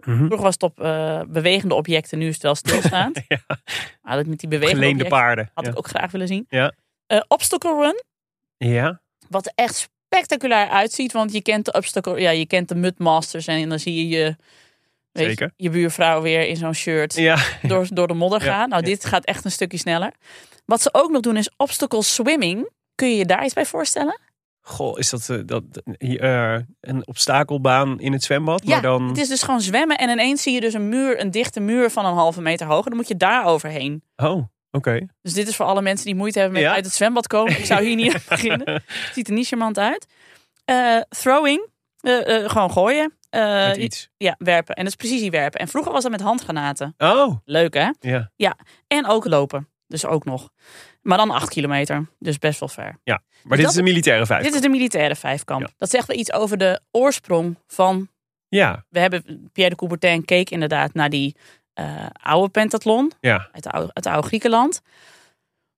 [0.06, 0.18] Mhm.
[0.18, 3.22] Vroeger was het op eh, bewegende objecten, nu is het wel stilstaand.
[3.28, 3.39] Ja.
[4.02, 5.52] Maar dat met die bewegende Geleende paarden.
[5.54, 5.72] had ja.
[5.72, 6.46] ik ook graag willen zien.
[6.50, 6.74] Ja.
[7.08, 8.04] Eh, obstacle run,
[8.70, 9.02] ja.
[9.30, 9.76] wat er echt
[10.08, 11.12] spectaculair uitziet.
[11.12, 14.36] Want je kent de obstacle, ja, je kent de mudmasters en dan zie je je,
[15.12, 17.38] weet je, je buurvrouw weer in zo'n shirt Ja.
[17.62, 18.70] door, door de modder gaan.
[18.70, 20.12] Nou, dit gaat echt een stukje sneller.
[20.66, 22.70] Wat ze ook nog doen is obstacle swimming.
[22.96, 24.20] Kun je je daar iets bij voorstellen?
[24.65, 25.63] Goh, is dat, eh, dat
[25.97, 28.62] eh, een obstakelbaan in het zwembad?
[28.63, 29.08] Ja, maar dan...
[29.08, 31.89] het is dus gewoon zwemmen en ineens zie je dus een muur, een dichte muur
[31.91, 32.84] van een halve meter hoog.
[32.84, 34.04] En dan moet je daar overheen.
[34.15, 35.08] Oh, oké.
[35.21, 36.73] Dus dit is voor alle mensen die moeite hebben met Ja.
[36.76, 37.58] uit het zwembad komen.
[37.58, 38.73] Ik zou hier niet aan beginnen.
[38.73, 40.06] Het ziet er niet charmant uit.
[40.65, 41.67] Eh, throwing,
[42.47, 43.13] gewoon gooien.
[43.30, 44.10] Met iets.
[44.17, 44.76] Ja, werpen.
[44.76, 45.60] En dat is precisiewerpen.
[45.60, 46.93] En vroeger was dat met handgranaten.
[46.97, 48.17] Oh, Leuk hè?
[48.36, 48.58] ja.
[48.88, 49.67] En ook lopen.
[49.88, 50.49] Dus ook nog.
[51.04, 52.08] Maar dan acht kilometer.
[52.20, 52.84] Dus best wel ver.
[53.04, 54.44] Maar Dus dit dat- is een militaire vijf.
[54.44, 55.62] Dit is de militaire vijfkamp.
[55.62, 55.74] Ja.
[55.78, 58.08] Dat zegt wel iets over de oorsprong van...
[58.48, 61.36] Ja, We hebben Pierre de Coubertin keek inderdaad naar die
[61.74, 63.12] eh, oude pentathlon.
[63.20, 63.50] ja.
[63.52, 64.82] uit, de oude, uit de oude Griekenland.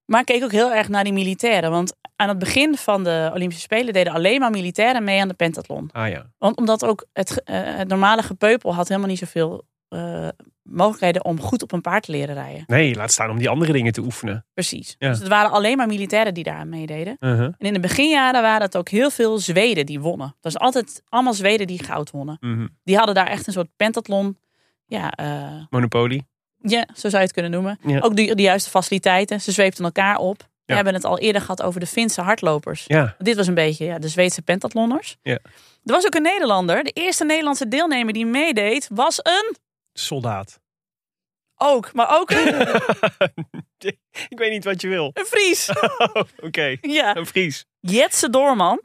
[0.04, 1.70] Maar keek ook heel erg naar die militairen.
[1.70, 5.34] Want aan het begin van de Olympische Spelen deden alleen maar militairen mee aan de
[5.34, 5.90] pentathlon.
[5.92, 6.26] Ah ja.
[6.38, 10.28] Want omdat ook het, eh, het normale gepeupel had helemaal niet zoveel eh,
[10.62, 12.64] mogelijkheden om goed op een paard te leren rijden.
[12.66, 14.46] Nee, laat staan om die andere dingen te oefenen.
[14.54, 14.94] Precies.
[14.98, 15.08] Ja.
[15.08, 17.16] Dus het waren alleen maar militairen die daar aan meededen.
[17.20, 17.44] Uh-huh.
[17.44, 20.36] En in de beginjaren waren het ook heel veel Zweden die wonnen.
[20.40, 22.36] Dat is altijd allemaal Zweden die goud wonnen.
[22.40, 22.66] Mhm.
[22.84, 24.38] Die hadden daar echt een soort pentathlon.
[24.86, 26.22] Ja, eh, Monopoly.
[26.58, 27.78] Ja, zo zou je het kunnen noemen.
[27.82, 27.98] Ja.
[28.00, 29.40] Ook de, de juiste faciliteiten.
[29.40, 30.48] Ze zweepten elkaar op.
[30.64, 32.84] We hebben het al eerder gehad over de Finse hardlopers.
[32.86, 33.14] Ja.
[33.18, 35.16] Dit was een beetje ja, de Zweedse pentathlonners.
[35.22, 35.38] Ja.
[35.84, 36.84] Er was ook een Nederlander.
[36.84, 39.56] De eerste Nederlandse deelnemer die meedeed was een
[39.98, 40.60] Soldaat.
[41.58, 42.46] Ook, maar ook een,
[44.28, 45.10] Ik weet niet wat je wil.
[45.14, 45.68] een Fries.
[45.98, 47.64] Oh, Oké, Ja, een Fries.
[47.80, 48.80] Jetse Doorman.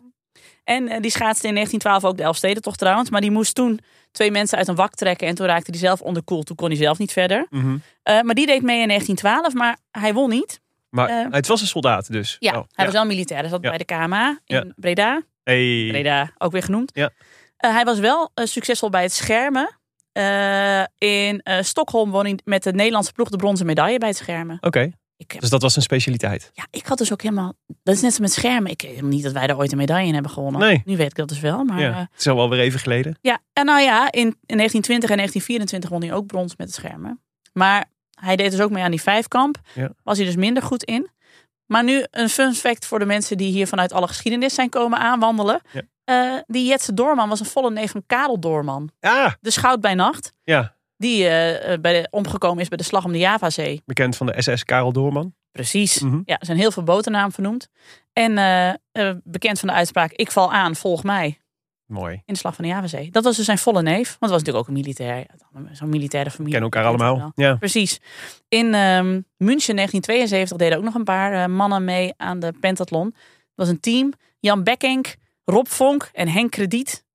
[0.63, 3.09] En eh, die schaatste in 1912 ook de Elfstedentocht trouwens.
[3.09, 3.79] Maar die moest toen
[4.11, 5.27] twee mensen uit een wak trekken.
[5.27, 6.45] En toen raakte hij zelf onderkoeld.
[6.45, 7.45] Toen kon hij zelf niet verder.
[7.49, 7.77] Mhm.
[8.03, 10.59] Eh, maar die deed mee in 1912, maar hij won niet.
[10.89, 12.35] Maar Eh, het was een soldaat dus.
[12.39, 13.39] Ja, Oh, hij was wel militair.
[13.41, 13.69] Hij zat Ja.
[13.69, 14.65] bij de KMA in Ja.
[14.75, 15.21] Breda.
[15.43, 15.87] Hey.
[15.89, 16.91] Breda, ook weer genoemd.
[16.93, 17.09] Ja.
[17.57, 19.79] Hij was wel succesvol bij het schermen.
[20.11, 24.17] Eh, in eh, Stockholm won hij met de Nederlandse ploeg de bronzen medaille bij het
[24.17, 24.57] schermen.
[24.61, 24.91] Oké,
[25.27, 26.51] dus dat was een specialiteit.
[26.53, 27.53] ja, ik had dus ook helemaal...
[27.83, 28.71] Dat is net zo met schermen.
[28.71, 30.61] Ik weet niet dat wij daar ooit een medaille in hebben gewonnen.
[30.61, 30.81] Nee.
[30.85, 31.63] Nu weet ik dat dus wel.
[31.63, 31.89] Maar ja.
[31.89, 33.17] ja, Het is al wel weer even geleden.
[33.21, 33.39] ja.
[33.53, 37.21] en nou ja, in, in 1920 en 1924 won hij ook brons met het schermen.
[37.53, 37.85] Maar
[38.19, 39.57] hij deed dus ook mee aan die vijfkamp.
[39.73, 39.91] Ja.
[40.03, 41.09] Was hij dus minder goed in.
[41.65, 44.99] Maar nu een fun fact voor de mensen die hier vanuit alle geschiedenis zijn komen
[44.99, 45.61] aanwandelen.
[45.71, 45.81] Ja.
[46.11, 48.89] Eh, die Jetse Doorman was een volle neef van Karel Doorman.
[48.99, 50.33] Ah, De schout bij nacht.
[50.43, 50.79] ja.
[50.97, 53.81] Die eh, eh, bij de, omgekomen is bij de slag om de Javazee.
[53.85, 55.33] Bekend van de SS Karel Doorman.
[55.51, 55.99] Precies.
[55.99, 56.21] Mhm.
[56.25, 57.67] Ja, er zijn heel veel boternamen vernoemd.
[58.13, 58.33] En
[59.23, 61.39] bekend van de uitspraak: Ik val aan, volg mij.
[61.85, 62.13] Mooi.
[62.13, 63.11] In de slag van de Javazee.
[63.11, 64.07] Dat was dus zijn volle neef.
[64.19, 65.25] Want het was natuurlijk ook een militair.
[65.71, 66.51] Zo'n militaire familie.
[66.59, 67.31] Kennen elkaar allemaal.
[67.35, 67.55] Ja.
[67.55, 67.99] Precies.
[68.47, 73.05] In ehm, München 1972 deden ook nog een paar mannen mee aan de pentathlon.
[73.05, 74.13] Het was een team.
[74.39, 77.05] Jan Bekkenk, Rob Vonk en Henk Krediet.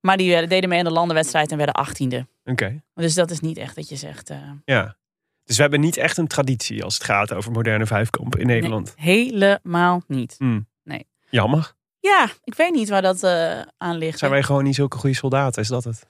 [0.00, 2.26] Maar die werden- deden mee aan de landenwedstrijd en werden achttiende.
[2.44, 2.82] Oké.
[2.94, 4.30] Dus dat is niet echt dat je zegt...
[4.30, 4.96] eh, Ja.
[5.44, 8.94] Dus we hebben niet echt een traditie als het gaat over moderne vijfkamp in Nederland.
[9.04, 10.34] nee, helemaal niet.
[10.38, 10.66] Hmm.
[10.82, 11.06] Nee.
[11.30, 11.74] Jammer.
[12.00, 14.18] Ja, ik weet niet waar dat eh, aan ligt.
[14.18, 15.62] Zijn wij gewoon niet zulke goede soldaten?
[15.62, 16.06] Is dat het?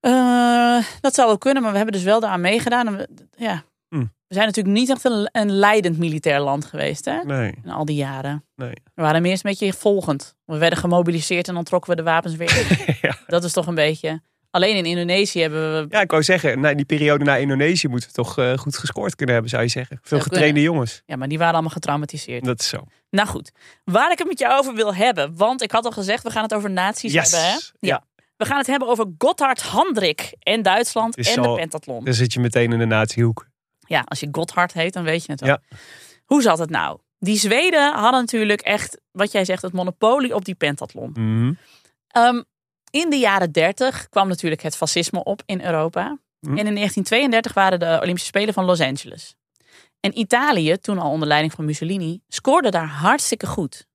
[0.00, 2.86] Eh, dat zou wel kunnen, maar we hebben dus wel daaraan meegedaan.
[2.86, 3.64] En we, ja.
[4.28, 7.22] We zijn natuurlijk niet echt een, een leidend militair land geweest hè?
[7.24, 7.54] Nee.
[7.64, 8.44] in al die jaren.
[8.56, 8.72] Nee.
[8.94, 10.34] We waren meer een beetje volgend.
[10.44, 12.94] We werden gemobiliseerd en dan trokken we de wapens weer in.
[13.02, 13.16] Ja.
[13.26, 14.20] Dat is toch een beetje...
[14.50, 15.86] Alleen in Indonesië hebben we...
[15.88, 19.14] Ja, ik wou zeggen, na die periode na Indonesië moeten we toch eh, goed gescoord
[19.14, 19.98] kunnen hebben, zou je zeggen.
[20.02, 21.02] Veel getrainde jongens.
[21.06, 22.44] Ja, maar die waren allemaal getraumatiseerd.
[22.44, 22.84] Dat is zo.
[23.10, 23.50] Nou goed,
[23.84, 25.36] waar ik het met jou over wil hebben.
[25.36, 27.30] Want ik had al gezegd, we gaan het over nazi's Yes.
[27.32, 27.50] hebben.
[27.50, 27.56] Hè?
[27.88, 28.02] Ja.
[28.36, 32.04] We gaan het hebben over Gotthard Hendrik en Duitsland en al- de pentathlon.
[32.04, 33.46] Dan zit je meteen in de natiehoek.
[33.86, 35.48] Ja, als je Gotthard heet, dan weet je het wel.
[35.68, 35.76] Ja.
[36.24, 36.98] Hoe zat het nou?
[37.18, 41.10] Die Zweden hadden natuurlijk echt, wat jij zegt, het monopolie op die pentathlon.
[41.14, 41.52] Mhm.
[42.08, 42.42] Ehm,
[42.90, 46.18] in de jaren 30 kwam natuurlijk het fascisme op in Europa.
[46.40, 46.58] Hm.
[46.58, 49.34] En in 1932 waren de Olympische Spelen van Los Angeles.
[50.00, 53.86] En Italië, toen al onder leiding van Mussolini, scoorde daar hartstikke goed.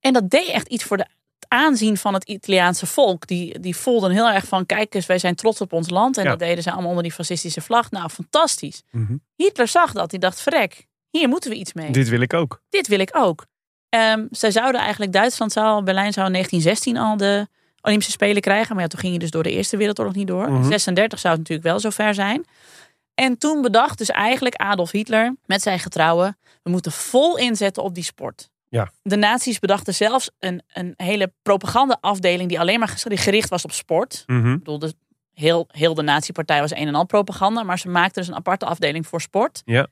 [0.00, 1.06] En dat deed echt iets voor de,
[1.52, 3.26] aanzien van het Italiaanse volk.
[3.26, 6.16] Die, die voelden heel erg van, kijk eens, wij zijn trots op ons land.
[6.16, 6.30] En Ja.
[6.30, 7.90] dat deden ze allemaal onder die fascistische vlag.
[7.90, 8.82] Nou, fantastisch.
[8.90, 9.16] Mhm.
[9.36, 10.10] Hitler zag dat.
[10.10, 11.90] Die dacht, verrek, hier moeten we iets mee.
[11.90, 12.62] Dit wil ik ook.
[12.68, 13.46] Dit wil ik ook.
[13.88, 17.48] Ehm, zij zouden eigenlijk, Duitsland zou, Berlijn zou in 1916 al de
[17.82, 18.74] Olympische Spelen krijgen.
[18.74, 20.50] Maar ja, toen ging je dus door de Eerste Wereldoorlog niet door.
[20.50, 20.68] Mhm.
[20.68, 22.44] 36 zou het natuurlijk wel zover zijn.
[23.14, 27.94] En toen bedacht dus eigenlijk Adolf Hitler met zijn getrouwen, we moeten vol inzetten op
[27.94, 28.50] die sport.
[28.70, 28.90] Ja.
[29.02, 34.22] De nazi's bedachten zelfs een, een hele propagandaafdeling die alleen maar gericht was op sport.
[34.26, 34.52] Mhm.
[34.52, 34.94] Ik bedoel, de,
[35.34, 38.66] heel, heel de nazi-partij was een en al propaganda, maar ze maakten dus een aparte
[38.66, 39.62] afdeling voor sport.
[39.64, 39.86] Ja.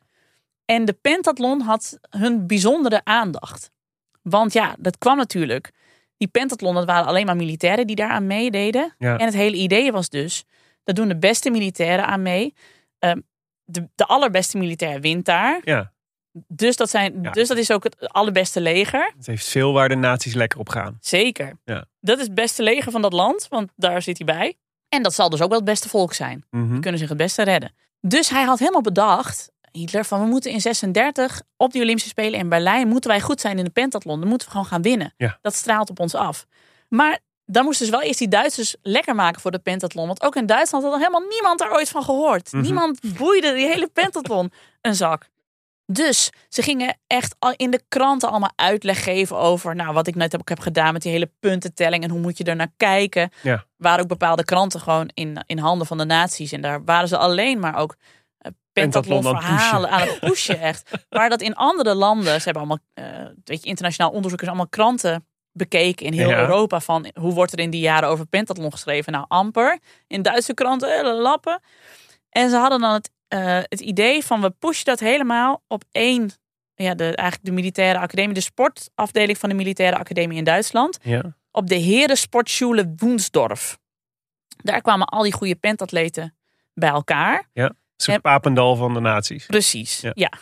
[0.65, 3.71] En de pentathlon had hun bijzondere aandacht.
[4.23, 5.71] Want ja, dat kwam natuurlijk.
[6.17, 8.95] Die pentathlon, dat waren alleen maar militairen die daaraan meededen.
[8.99, 9.19] Ja.
[9.19, 10.45] En het hele idee was dus,
[10.85, 12.55] dat doen de beste militairen aan mee.
[12.99, 13.21] Ehm,
[13.65, 15.61] de, de allerbeste militair wint daar.
[15.65, 15.93] Ja,
[16.33, 17.31] Dus dat, zijn, Ja.
[17.31, 19.13] dus dat is ook het allerbeste leger.
[19.17, 20.99] het heeft veel waar de naties lekker op gaan.
[21.01, 21.59] Zeker.
[21.65, 21.85] Ja.
[22.01, 24.57] Dat is het beste leger van dat land, want daar zit hij bij.
[24.89, 26.45] En dat zal dus ook wel het beste volk zijn.
[26.51, 26.71] Mhm.
[26.71, 27.75] Die kunnen zich het beste redden.
[28.01, 32.39] Dus hij had helemaal bedacht, Hitler, van we moeten in 36 op die Olympische Spelen
[32.39, 34.21] in Berlijn, moeten wij goed zijn in de pentathlon.
[34.21, 35.15] Dan moeten we gewoon gaan winnen.
[35.17, 35.39] Ja.
[35.43, 36.47] Dat straalt op ons af.
[36.89, 40.07] Maar dan moesten ze wel eerst die Duitsers lekker maken voor de pentathlon.
[40.07, 42.53] Want ook in Duitsland had er helemaal niemand daar ooit van gehoord.
[42.53, 42.63] Mhm.
[42.63, 45.29] Niemand boeide die hele pentathlon een zak.
[45.93, 50.15] Dus ze gingen echt al in de kranten allemaal uitleg geven over nou, wat ik
[50.15, 53.31] net heb, heb gedaan met die hele puntentelling en hoe moet je er naar kijken.
[53.43, 53.65] Ja.
[53.77, 56.53] Waren ook bepaalde kranten gewoon in, in handen van de naties.
[56.53, 57.97] En daar waren ze alleen maar ook
[58.39, 60.91] eh, pentathlon verhalen aan het pushen echt.
[61.09, 65.27] Waar dat in andere landen, ze hebben allemaal, eh, weet je, internationaal onderzoekers allemaal kranten
[65.53, 66.39] bekeken in heel Ja.
[66.39, 69.13] Europa van hoe wordt er in die jaren over pentathlon geschreven?
[69.13, 69.79] Nou, amper.
[70.07, 71.61] In Duitse kranten, hele lappen.
[72.29, 76.31] En ze hadden dan het, eh, het idee van we pushen dat helemaal op één,
[76.75, 81.37] ja, de, eigenlijk de militaire academie, de sportafdeling van de militaire academie in Duitsland, Ja.
[81.51, 83.79] op de Herensportschule Woensdorf.
[84.57, 86.37] Daar kwamen al die goede pentatleten
[86.75, 87.49] bij elkaar.
[87.53, 89.47] Het is En- papendal van de naties.
[89.47, 90.11] Precies, Ja.
[90.15, 90.33] ja.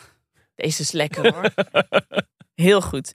[0.55, 1.53] Deze is lekker hoor.
[2.55, 3.13] Heel goed.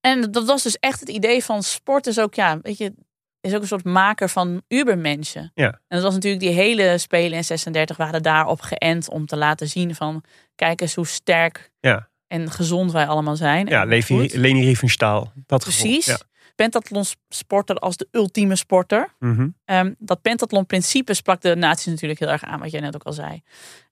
[0.00, 2.94] En dat was dus echt het idee van sport is ook, ja, weet je,
[3.40, 5.50] is ook een soort maker van Ubermenschen.
[5.54, 5.66] Ja.
[5.66, 9.68] En dat was natuurlijk die hele Spelen in 36 waren daarop geënt om te laten
[9.68, 10.22] zien van
[10.54, 12.08] kijk eens hoe sterk Ja.
[12.26, 13.66] en gezond wij allemaal zijn.
[13.66, 14.30] Ja, Levi.
[14.32, 15.32] Leni Riefenstahl.
[15.46, 15.82] Dat gevoel.
[15.90, 16.06] Precies.
[16.06, 16.18] Ja.
[16.54, 19.14] Pentathlon sporter als de ultieme sporter.
[19.18, 19.48] Mhm.
[19.64, 23.02] Ehm, dat pentathlon principe sprak de naties natuurlijk heel erg aan, wat jij net ook
[23.02, 23.42] al zei.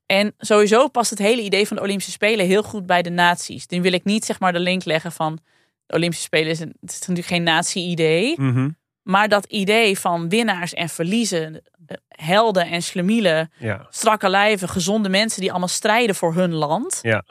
[0.07, 3.67] En sowieso past het hele idee van de Olympische Spelen heel goed bij de naties.
[3.67, 5.39] Nu wil ik niet zeg maar de link leggen van
[5.87, 8.41] de Olympische Spelen is, een, het is natuurlijk geen natie-idee.
[8.41, 8.69] Mhm.
[9.11, 13.87] Maar dat idee van winnaars en verliezen, eh, helden en slemielen, Ja.
[13.91, 16.99] strakke lijven, gezonde mensen die allemaal strijden voor hun land.
[17.03, 17.25] Ja.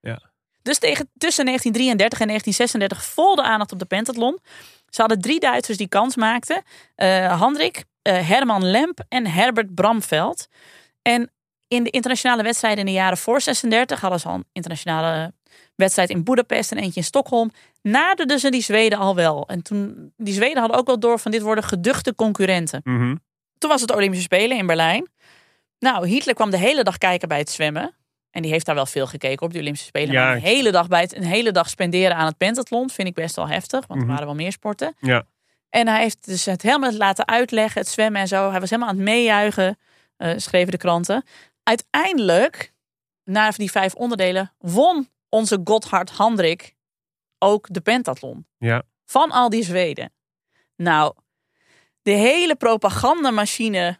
[0.00, 0.20] Ja.
[0.62, 4.38] Dus tegen, tussen 1933 en 1936 vol de aandacht op de pentathlon.
[4.88, 6.62] Ze hadden drie Duitsers die kans maakten.
[6.94, 10.48] Eh Hendrik, eh, Herman Lemp en Herbert Bramveld.
[11.02, 11.30] En
[11.68, 15.32] in de internationale wedstrijden in de jaren voor 36 hadden ze al een internationale
[15.78, 17.50] wedstrijd in Boedapest en eentje in Stockholm.
[17.82, 19.46] Naderden ze die Zweden al wel.
[19.48, 22.80] En toen, die Zweden hadden ook wel door van dit worden geduchte concurrenten.
[22.84, 23.16] Mhm.
[23.58, 25.08] Toen was het de Olympische Spelen in Berlijn.
[25.78, 27.94] Nou, Hitler kwam de hele dag kijken bij het zwemmen.
[28.30, 30.12] En die heeft daar wel veel gekeken op de Olympische Spelen.
[30.12, 30.24] Ja.
[30.24, 33.14] Maar een hele dag bij het, een hele dag spenderen aan het pentathlon vind ik
[33.14, 33.86] best wel heftig.
[33.86, 34.00] Want Mhm.
[34.00, 34.94] er waren wel meer sporten.
[35.00, 35.24] Ja.
[35.70, 38.50] En hij heeft dus het helemaal laten uitleggen, het zwemmen en zo.
[38.50, 39.78] Hij was helemaal aan het meejuichen,
[40.16, 41.24] eh, schreven de kranten.
[41.62, 42.72] Uiteindelijk,
[43.24, 46.74] na die vijf onderdelen, won onze Gotthard Hendrik
[47.38, 48.46] ook de pentathlon.
[48.58, 48.82] Ja.
[49.04, 50.12] Van al die Zweden.
[50.76, 51.14] Nou,
[52.02, 53.98] de hele propagandamachine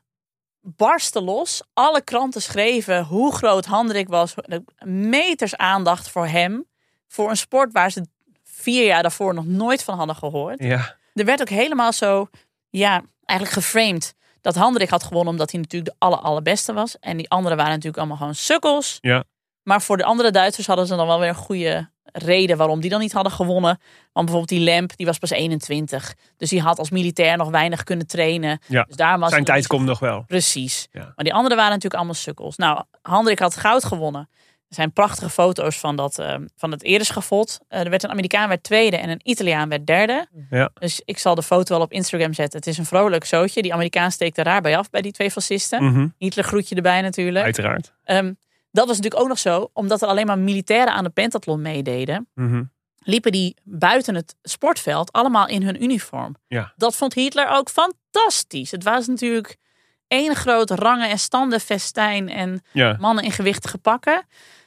[0.61, 1.62] barstte los.
[1.75, 4.35] Alle kranten schreven hoe groot Hendrik was.
[4.85, 6.67] Meters aandacht voor hem.
[7.07, 8.07] Voor een sport waar ze
[8.45, 10.62] vier jaar daarvoor nog nooit van hadden gehoord.
[10.62, 10.97] Ja.
[11.14, 12.29] Er werd ook helemaal zo,
[12.71, 14.14] ja, eigenlijk geframed.
[14.41, 16.99] Dat Hendrik had gewonnen omdat hij natuurlijk de aller, allerbeste was.
[16.99, 18.99] En die anderen waren natuurlijk allemaal gewoon sukkels.
[19.01, 19.25] Ja.
[19.69, 22.91] Maar voor de andere Duitsers hadden ze dan wel weer een goede reden waarom die
[22.91, 23.81] dan niet hadden gewonnen.
[24.13, 26.15] Want bijvoorbeeld die Lemp, die was pas 21.
[26.37, 28.61] Dus die had als militair nog weinig kunnen trainen.
[28.67, 28.83] Ja.
[28.83, 30.25] Dus daar was Zijn tijd komt nog wel.
[30.27, 30.89] Precies.
[30.93, 31.13] Ja.
[31.15, 32.57] Maar die anderen waren natuurlijk allemaal sukkels.
[32.57, 34.29] Nou, Hendrik had goud gewonnen.
[34.69, 37.59] Er zijn prachtige foto's van, dat, eh, van het ereschafot.
[37.69, 40.27] Eh er werd een Amerikaan werd tweede en een Italiaan werd derde.
[40.51, 40.71] Ja.
[40.75, 42.59] Dus ik zal de foto wel op Instagram zetten.
[42.59, 43.63] Het is een vrolijk zootje.
[43.63, 45.85] Die Amerikaan steekt er raar bij af bij die twee fascisten.
[45.85, 46.09] Mhm.
[46.19, 47.45] Hitler groetje erbij natuurlijk.
[47.45, 47.93] Uiteraard.
[48.05, 48.33] Ehm,
[48.79, 52.29] dat was natuurlijk ook nog zo, omdat er alleen maar militairen aan de pentathlon meededen,
[52.35, 52.62] Mhm.
[52.99, 56.35] liepen die buiten het sportveld allemaal in hun uniform.
[56.49, 56.73] Ja.
[56.77, 58.71] Dat vond Hitler ook fantastisch.
[58.71, 59.57] Het was natuurlijk
[60.09, 62.97] één groot rangen- en standenfestijn en Ja.
[63.01, 64.23] mannen in gewichtige pakken.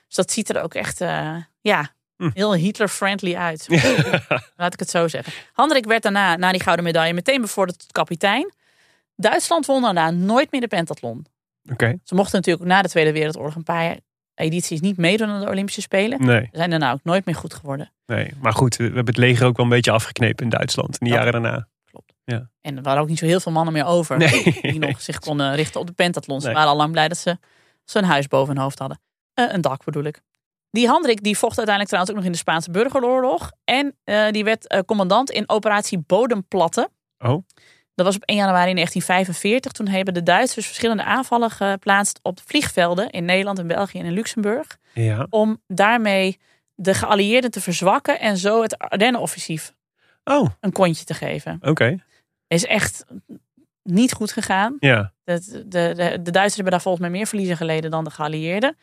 [0.07, 2.29] Dus dat ziet er ook echt, eh, ja, Hm.
[2.33, 3.65] heel Hitler-friendly uit.
[4.57, 5.33] Laat ik het zo zeggen.
[5.53, 8.53] Hendrik werd daarna, na die gouden medaille, meteen bevorderd tot kapitein.
[9.15, 11.25] Duitsland won daarna nooit meer de pentathlon.
[12.03, 13.97] Ze mochten natuurlijk na de Tweede Wereldoorlog een paar
[14.35, 16.25] edities niet meedoen aan de Olympische Spelen.
[16.25, 17.91] Nee, Ze zijn daarna ook nooit meer goed geworden.
[18.05, 18.33] nee.
[18.41, 20.97] Maar goed, we hebben het leger ook wel een beetje afgeknepen in Duitsland.
[20.99, 21.67] In de jaren daarna.
[22.61, 24.59] En er waren ook niet zo heel veel mannen meer over Nee.
[24.61, 26.41] die nog zich konden richten op de pentathlon.
[26.41, 27.37] Ze waren al lang blij dat ze
[27.85, 28.99] zo'n huis boven hun hoofd hadden.
[29.33, 30.21] Eh, een dak bedoel ik.
[30.71, 33.51] Die Hendrik die vocht uiteindelijk trouwens ook nog in de Spaanse burgeroorlog.
[33.63, 36.89] En eh, die werd eh, commandant in operatie Bodemplatte.
[37.17, 37.43] Oh.
[37.95, 39.71] Dat was op 1 januari 1945.
[39.71, 44.11] Toen hebben de Duitsers verschillende aanvallen geplaatst op vliegvelden in Nederland, in België en in
[44.13, 44.77] Luxemburg.
[44.93, 45.27] Ja.
[45.29, 46.39] Om daarmee
[46.75, 49.73] de geallieerden te verzwakken en zo het Ardennenoffensief
[50.23, 51.57] Oh, een kontje te geven.
[51.61, 52.03] oké.
[52.47, 53.05] Is echt
[53.83, 54.77] niet goed gegaan.
[54.79, 55.13] Ja.
[55.23, 58.77] De, de, de, de Duitsers hebben daar volgens mij meer verliezen geleden dan de geallieerden.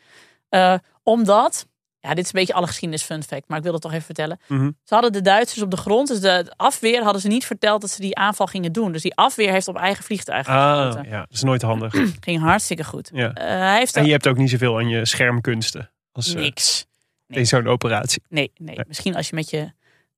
[0.49, 1.67] Eh, omdat,
[2.01, 4.05] ja, dit is een beetje alle geschiedenis fun fact, maar ik wil het toch even
[4.05, 4.39] vertellen.
[4.47, 4.71] Mhm.
[4.83, 7.89] Ze hadden de Duitsers op de grond, dus de afweer hadden ze niet verteld dat
[7.89, 8.91] ze die aanval gingen doen.
[8.91, 11.19] Dus die afweer heeft op eigen vliegtuigen Ah, ja.
[11.19, 11.93] Dat is nooit handig.
[12.19, 13.09] Ging hartstikke goed.
[13.13, 13.33] Ja.
[13.33, 15.91] Eh, hij heeft En je hebt ook niet zoveel aan je schermkunsten.
[16.11, 16.85] Als eh, niks.
[17.27, 18.21] in zo'n operatie.
[18.29, 18.85] Nee, nee, Nee.
[18.87, 19.71] misschien als je met je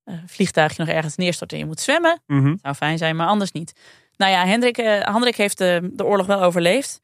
[0.04, 2.22] eh, vliegtuigje nog ergens neerstort en je moet zwemmen.
[2.26, 2.54] Mhm.
[2.62, 3.72] Zou fijn zijn, maar anders niet.
[4.16, 7.00] Nou ja, Hendrik, Hendrik heeft de, de oorlog wel overleefd.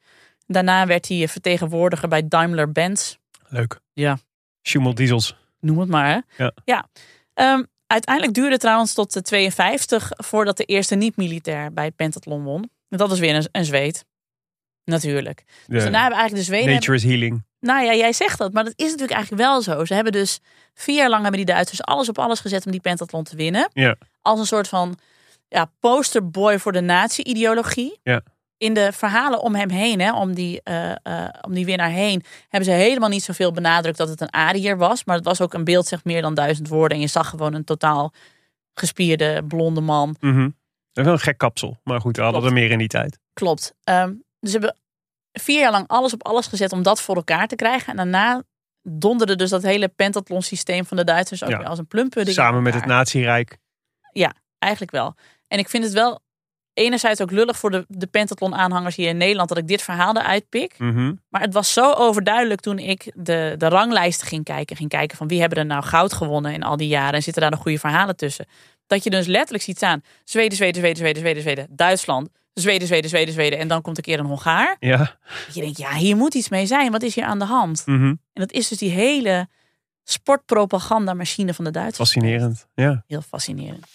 [0.47, 3.15] Daarna werd hij vertegenwoordiger bij Daimler-Benz.
[3.47, 3.79] Leuk.
[3.93, 4.17] Ja.
[4.61, 5.35] Schummel diesels.
[5.59, 6.23] Noem het maar.
[6.35, 6.47] Hè?
[6.65, 6.87] Ja.
[7.33, 12.43] Ehm, uiteindelijk duurde het trouwens tot de 52 voordat de eerste niet-militair bij het pentathlon
[12.43, 12.61] won.
[12.89, 14.05] En Dat was weer een, een Zweed.
[14.85, 15.43] Natuurlijk.
[15.67, 16.73] Dus daarna hebben eigenlijk de Zweden...
[16.73, 17.43] nature is healing.
[17.59, 19.85] Nou ja, jij zegt dat, maar dat is natuurlijk eigenlijk wel zo.
[19.85, 20.39] Ze hebben dus
[20.73, 23.69] vier jaar lang hebben die Duitsers alles op alles gezet om die pentathlon te winnen.
[23.73, 23.95] Ja.
[24.21, 24.97] Als een soort van
[25.47, 27.99] ja, posterboy voor de nazi-ideologie.
[28.03, 28.21] Ja.
[28.59, 32.23] In de verhalen om hem heen, hè, om, die, eh, eh, om die winnaar heen,
[32.49, 35.03] hebben ze helemaal niet zoveel benadrukt dat het een Ariër was.
[35.03, 36.97] Maar het was ook een beeld, zegt meer dan duizend woorden.
[36.97, 38.13] En je zag gewoon een totaal
[38.73, 40.15] gespierde blonde man.
[40.19, 40.41] Mhm.
[40.43, 40.51] Dat
[40.93, 41.77] is wel een gek kapsel.
[41.83, 43.19] Maar goed, we hadden er meer in die tijd.
[43.33, 43.73] Klopt.
[43.83, 44.77] Ehm, dus ze hebben
[45.31, 47.87] vier jaar lang alles op alles gezet om dat voor elkaar te krijgen.
[47.89, 48.43] En daarna
[48.81, 51.57] donderde dus dat hele pentathlon systeem van de Duitsers ook Ja.
[51.57, 52.35] weer als een plumpudding.
[52.35, 52.97] Samen met het elkaar.
[52.97, 53.57] nazi-rijk.
[54.59, 55.15] Eigenlijk wel.
[55.47, 56.21] En ik vind het wel
[56.73, 60.15] enerzijds ook lullig voor de, de pentathlon aanhangers hier in Nederland dat ik dit verhaal
[60.15, 60.75] eruit pik.
[60.77, 61.13] Mhm.
[61.29, 64.75] Maar het was zo overduidelijk toen ik de, de ranglijsten ging kijken.
[64.75, 67.13] Ging kijken van wie hebben er nou goud gewonnen in al die jaren.
[67.13, 68.45] En zitten daar nog goede verhalen tussen.
[68.87, 70.01] Dat je dus letterlijk ziet staan.
[70.23, 71.67] Zweden, Zweden, Zweden, Zweden, Zweden, Zweden.
[71.69, 72.29] Duitsland.
[72.53, 73.59] Zweden, Zweden, Zweden, Zweden.
[73.59, 74.75] En dan komt een keer een Hongaar.
[74.79, 74.97] Ja.
[75.45, 76.91] Dat je denkt, ja, hier moet iets mee zijn.
[76.91, 77.83] Wat is hier aan de hand?
[77.85, 78.05] Mhm.
[78.05, 79.47] En dat is dus die hele
[80.03, 82.09] sportpropagandamachine van de Duitsers.
[82.09, 82.67] Fascinerend.
[82.75, 83.03] Ja.
[83.07, 83.85] Heel fascinerend.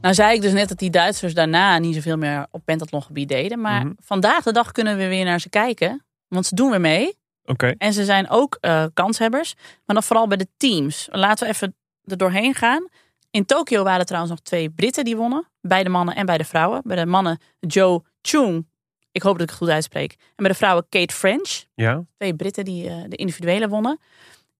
[0.00, 3.60] Nou zei ik dus net dat die Duitsers daarna niet zoveel meer op pentathlongebied deden.
[3.60, 3.92] Maar Mhm.
[3.98, 6.04] vandaag de dag kunnen we weer naar ze kijken.
[6.28, 7.18] Want ze doen weer mee.
[7.44, 7.74] Oké.
[7.78, 9.54] En ze zijn ook eh, kanshebbers.
[9.56, 11.08] Maar dan vooral bij de teams.
[11.10, 12.88] Laten we even er doorheen gaan.
[13.30, 15.48] In Tokio waren er trouwens nog twee Britten die wonnen.
[15.60, 16.80] Bij de mannen en bij de vrouwen.
[16.84, 18.68] Bij de mannen Joe Chung.
[19.12, 20.12] Ik hoop dat ik het goed uitspreek.
[20.12, 21.64] En bij de vrouwen Kate French.
[21.74, 22.04] Ja.
[22.16, 23.98] Twee Britten die eh, de individuele wonnen.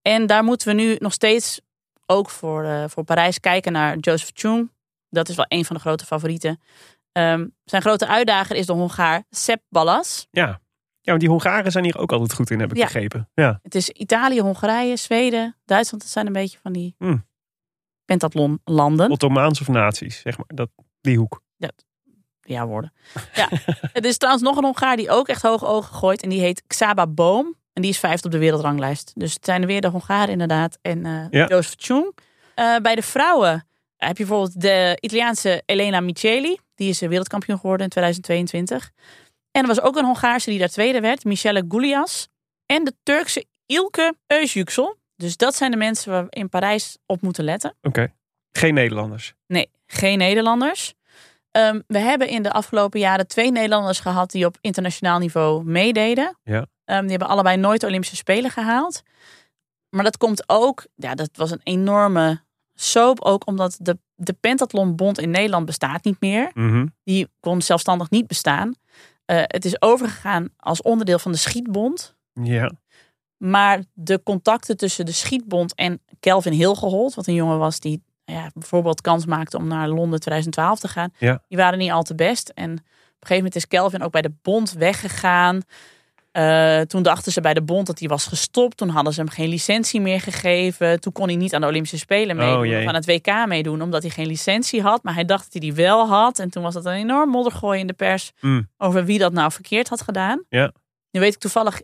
[0.02, 1.60] En daar moeten we nu nog steeds
[2.06, 4.70] ook voor, eh, voor Parijs kijken naar Joseph Chung.
[5.10, 6.60] Dat is wel een van de grote favorieten.
[7.12, 10.26] Ehm, zijn grote uitdager is de Hongaar Sepp Ballas.
[10.30, 10.46] Ja.
[11.02, 12.84] Ja, want die Hongaren zijn hier ook altijd goed in, heb ik Ja.
[12.84, 13.30] begrepen.
[13.34, 13.58] Ja.
[13.62, 16.02] Het is Italië, Hongarije, Zweden, Duitsland.
[16.02, 17.26] Dat zijn een beetje van die Hmm.
[18.04, 19.10] pentathlon-landen.
[19.10, 20.46] Ottomaans of nazi's, zeg maar.
[20.54, 20.68] Dat,
[21.00, 21.42] die hoek.
[22.42, 22.92] Ja, woorden.
[23.34, 23.48] Ja.
[23.92, 26.22] het is trouwens nog een Hongaar die ook echt hoge ogen gooit.
[26.22, 27.54] En die heet Xaba Boom.
[27.72, 29.12] En die is vijfde op de wereldranglijst.
[29.14, 30.78] Dus het zijn weer de Hongaren inderdaad.
[30.82, 31.46] En eh Ja.
[31.46, 32.16] Joseph Chung.
[32.54, 33.68] Eh, bij de vrouwen
[34.06, 36.58] heb je bijvoorbeeld de Italiaanse Elena Micheli.
[36.74, 38.90] Die is eh, wereldkampioen geworden in 2022.
[39.50, 41.24] En er was ook een Hongaarse die daar tweede werd.
[41.24, 42.28] Michelle Goulias.
[42.66, 44.98] En de Turkse Ilke Özyüksel.
[45.16, 47.76] Dus dat zijn de mensen waar we in Parijs op moeten letten.
[47.82, 48.12] Oké.
[48.52, 49.34] Geen Nederlanders.
[49.46, 50.94] Nee, geen Nederlanders.
[51.50, 56.38] Ehm, we hebben in de afgelopen jaren twee Nederlanders gehad die op internationaal niveau meededen.
[56.42, 56.66] Ja.
[56.84, 59.02] Ehm, die hebben allebei nooit de Olympische Spelen gehaald.
[59.88, 62.42] Maar dat komt ook, ja, dat was een enorme
[62.82, 63.20] soap.
[63.20, 66.50] Ook omdat de, de Pentathlonbond in Nederland bestaat niet meer.
[66.54, 66.86] Mhm.
[67.04, 68.74] Die kon zelfstandig niet bestaan.
[69.24, 72.14] Eh, het is overgegaan als onderdeel van de Schietbond.
[72.32, 72.70] Ja.
[73.36, 78.42] Maar de contacten tussen de Schietbond en Kelvin Hilgehold, wat een jongen was die nou
[78.42, 81.42] ja, bijvoorbeeld kans maakte om naar Londen 2012 te gaan, Ja.
[81.48, 82.48] die waren niet al te best.
[82.48, 82.82] En op een
[83.18, 85.60] gegeven moment is Kelvin ook bij de bond weggegaan.
[86.30, 88.76] Eh, toen dachten ze bij de bond dat hij was gestopt.
[88.76, 91.00] Toen hadden ze hem geen licentie meer gegeven.
[91.00, 93.82] Toen kon hij niet aan de Olympische Spelen Oh, meedoen of aan het WK meedoen,
[93.82, 95.02] omdat hij geen licentie had.
[95.02, 96.38] Maar hij dacht dat hij die wel had.
[96.38, 98.68] En toen was dat een enorm moddergooi in de pers Mm.
[98.78, 100.44] over wie dat nou verkeerd had gedaan.
[100.48, 100.72] Ja.
[101.10, 101.80] Nu weet ik toevallig,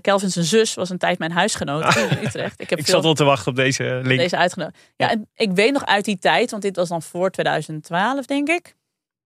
[0.00, 2.60] Kelvin zijn zus was een tijd mijn huisgenoot in Utrecht.
[2.60, 4.20] Ik heb Ik veel zat wel te wachten op deze link.
[4.20, 4.76] deze uitgenodigd.
[4.96, 8.48] Ja, en ik weet nog uit die tijd, want dit was dan voor 2012, denk
[8.48, 8.74] ik.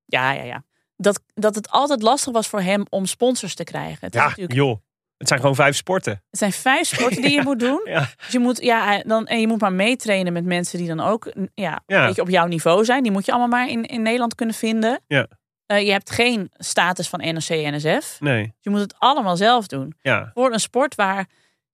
[0.05, 0.65] Ja, ja, ja.
[1.03, 3.99] Dat, dat het altijd lastig was voor hem om sponsors te krijgen.
[4.01, 4.77] Het, Ja, joh.
[5.17, 6.12] Het zijn gewoon vijf sporten.
[6.31, 7.81] het zijn vijf sporten die je moet doen.
[7.85, 7.99] Ja.
[8.17, 11.33] Dus je moet, ja, dan, en je moet maar meetrainen met mensen die dan ook
[11.55, 12.01] ja, Ja.
[12.01, 13.03] een beetje op jouw niveau zijn.
[13.03, 15.01] Die moet je allemaal maar in, in Nederland kunnen vinden.
[15.07, 15.27] Ja.
[15.67, 18.17] Eh, je hebt geen status van NRC, NSF.
[18.21, 18.53] Nee.
[18.61, 19.95] Je moet het allemaal zelf doen.
[20.03, 20.31] Ja.
[20.35, 21.27] voor een sport waar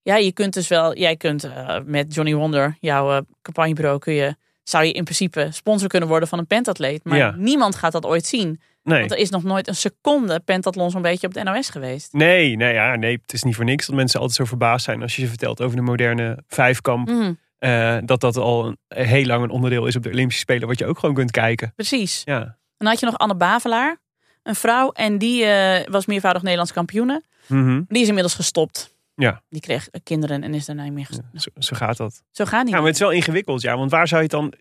[0.02, 4.12] ja, je kunt dus wel, jij kunt eh, met Johnny Wonder, jouw eh, campagnebureau, kun
[4.12, 7.04] je, zou je in principe sponsor kunnen worden van een pentatleet.
[7.04, 8.60] Maar niemand gaat dat ooit zien.
[8.88, 8.98] Nee.
[8.98, 12.12] Want er is nog nooit een seconde pentathlon zo'n beetje op de NOS geweest.
[12.12, 15.02] Nee, nee, ja, nee, het is niet voor niks dat mensen altijd zo verbaasd zijn
[15.02, 17.08] als je ze vertelt over de moderne vijfkamp.
[17.08, 20.68] Mhm, eh, dat dat al een, heel lang een onderdeel is op de Olympische Spelen,
[20.68, 21.72] wat je ook gewoon kunt kijken.
[21.74, 22.22] precies.
[22.24, 22.56] Ja.
[22.76, 23.96] Dan had je nog Anne Bavelaar,
[24.42, 27.22] een vrouw, en die eh, was meervoudig Nederlands kampioene.
[27.46, 27.82] Mhm.
[27.88, 28.96] Die is inmiddels gestopt.
[29.14, 29.42] Ja.
[29.48, 31.42] Die kreeg kinderen en is daarna niet meer gestopt.
[31.42, 32.22] Zo, zo gaat dat.
[32.30, 32.74] Zo gaan die.
[32.74, 33.76] Ja, maar het is wel ingewikkeld, ja.
[33.76, 34.52] Want waar zou je dan...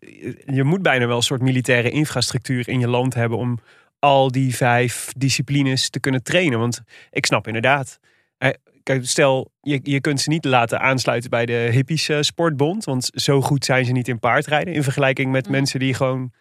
[0.46, 3.38] Je moet bijna wel een soort militaire infrastructuur in je land hebben...
[3.38, 3.60] om
[4.00, 6.60] al die vijf disciplines te kunnen trainen.
[6.60, 6.82] Want
[7.12, 8.00] ik snap inderdaad...
[8.38, 8.50] eh,
[8.84, 12.84] Kijk, stel, je, je kunt ze niet laten aansluiten bij de hippies eh, sportbond.
[12.86, 14.74] Want zo goed zijn ze niet in paardrijden.
[14.74, 15.52] In vergelijking met Mm.
[15.52, 16.32] mensen die gewoon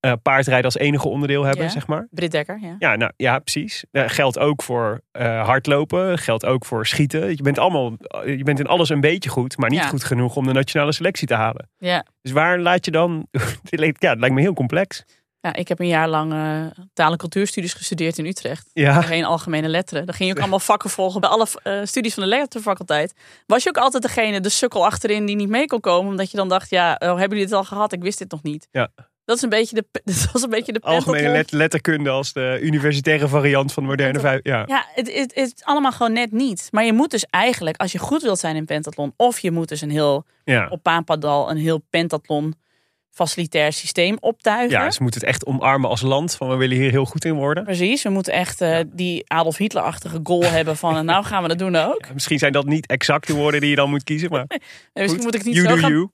[0.00, 1.70] eh, paardrijden als enige onderdeel hebben, Ja.
[1.70, 2.06] zeg maar.
[2.10, 2.76] Britt Dekker, ja.
[2.78, 3.84] Ja, nou ja, precies.
[3.90, 5.00] Dat geldt ook voor
[5.42, 7.28] hardlopen, geldt ook voor schieten.
[7.30, 9.86] Je bent, allemaal, je bent in alles een beetje goed, maar niet Ja.
[9.88, 11.68] goed genoeg om de nationale selectie te halen.
[11.78, 12.06] ja.
[12.22, 13.26] Dus waar laat je dan...
[13.70, 15.04] Ja, het lijkt me heel complex.
[15.46, 18.70] Ja, ik heb een jaar lang eh taal- en cultuurstudies gestudeerd in Utrecht.
[18.72, 20.06] Ja, Geen algemene letteren.
[20.06, 21.20] Dan ging je ook allemaal vakken volgen.
[21.20, 23.14] Bij alle eh, studies van de letterfaculteit
[23.46, 26.10] was je ook altijd degene, de sukkel achterin, die niet mee kon komen.
[26.10, 27.92] Omdat je dan dacht, ja, oh, hebben jullie het al gehad?
[27.92, 28.68] Ik wist dit nog niet.
[28.70, 28.88] Ja.
[29.24, 32.58] Dat is een beetje de, dat was een beetje de algemene let- letterkunde als de
[32.62, 34.40] universitaire variant van de moderne vijf.
[34.42, 34.62] Ja.
[34.66, 36.68] Ja, het, het, het is allemaal gewoon net niet.
[36.70, 39.68] Maar je moet dus eigenlijk, als je goed wilt zijn in pentathlon, of je moet
[39.68, 40.66] dus een heel, Ja.
[40.70, 42.54] op Paampadal, een heel pentathlon
[43.16, 44.78] facilitair systeem optuigen.
[44.80, 46.34] Ja, ze moeten het echt omarmen als land.
[46.34, 47.64] Van we willen hier heel goed in worden.
[47.64, 51.04] Precies, we moeten echt eh, die Adolf Hitler-achtige goal hebben van...
[51.04, 52.12] nou gaan we dat doen ook.
[52.12, 54.30] Misschien zijn dat niet exact de woorden die je dan moet kiezen.
[54.30, 54.58] Maar Nee,
[54.92, 56.08] misschien, moet ik niet you zo do gaan, you.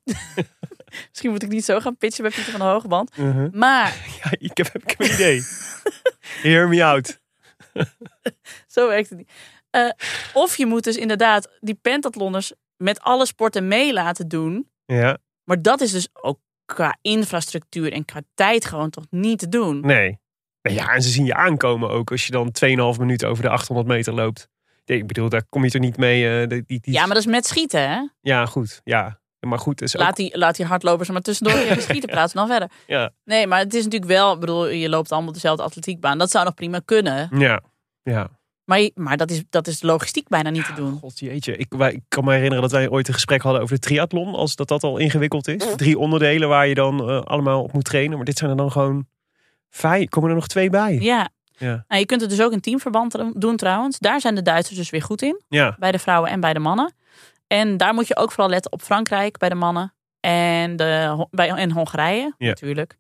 [1.11, 3.17] misschien moet ik niet zo gaan pitchen bij Pieter van de Hogeband.
[3.17, 3.49] Mhm.
[3.53, 5.43] Maar Ja, ik, heb, ik heb een idee.
[6.43, 7.21] Hear me out.
[8.67, 9.31] Zo werkt het niet.
[9.71, 9.89] Eh,
[10.33, 14.71] of je moet dus inderdaad die pentathlonners met alle sporten mee laten doen.
[14.85, 19.49] Ja, Maar dat is dus ook qua infrastructuur en qua tijd gewoon toch niet te
[19.49, 19.81] doen.
[19.81, 20.21] nee.
[20.71, 22.51] Ja, en ze zien je aankomen ook als je dan
[22.95, 24.49] 2,5 minuten over de 800 meter loopt.
[24.85, 26.41] Nee, ik bedoel, daar kom je toch niet mee.
[26.43, 28.01] eh, die, die, Ja, maar dat is met schieten, hè?
[28.21, 28.81] Ja, goed.
[28.85, 29.83] Ja, maar goed.
[29.83, 32.71] Is ook- Laat die, laat die hardlopers er maar tussendoor even schieten, praten dan verder.
[32.87, 36.19] Ja, Nee, maar het is natuurlijk wel, ik bedoel, je loopt allemaal dezelfde atletiekbaan.
[36.19, 37.29] Dat zou nog prima kunnen.
[37.39, 37.63] ja,
[38.03, 38.29] ja.
[38.65, 40.99] Maar, maar dat, is, dat is logistiek bijna niet te doen.
[40.99, 41.57] God jeetje.
[41.57, 44.35] Ik, wij, ik kan me herinneren dat wij ooit een gesprek hadden over de triathlon.
[44.35, 45.65] Als dat dat al ingewikkeld is.
[45.77, 48.17] Drie onderdelen waar je dan eh, allemaal op moet trainen.
[48.17, 49.07] Maar dit zijn er dan gewoon
[49.71, 50.09] vijf.
[50.09, 50.99] Komen er nog twee bij?
[51.01, 51.29] Ja.
[51.57, 51.85] Ja.
[51.89, 53.99] Nou, je kunt het dus ook in teamverband doen trouwens.
[53.99, 55.41] Daar zijn de Duitsers dus weer goed in.
[55.49, 56.93] Ja, Bij de vrouwen en bij de mannen.
[57.47, 59.95] En daar moet je ook vooral letten op Frankrijk bij de mannen.
[60.21, 62.47] En, de, bij, en Hongarije Ja.
[62.49, 62.97] natuurlijk.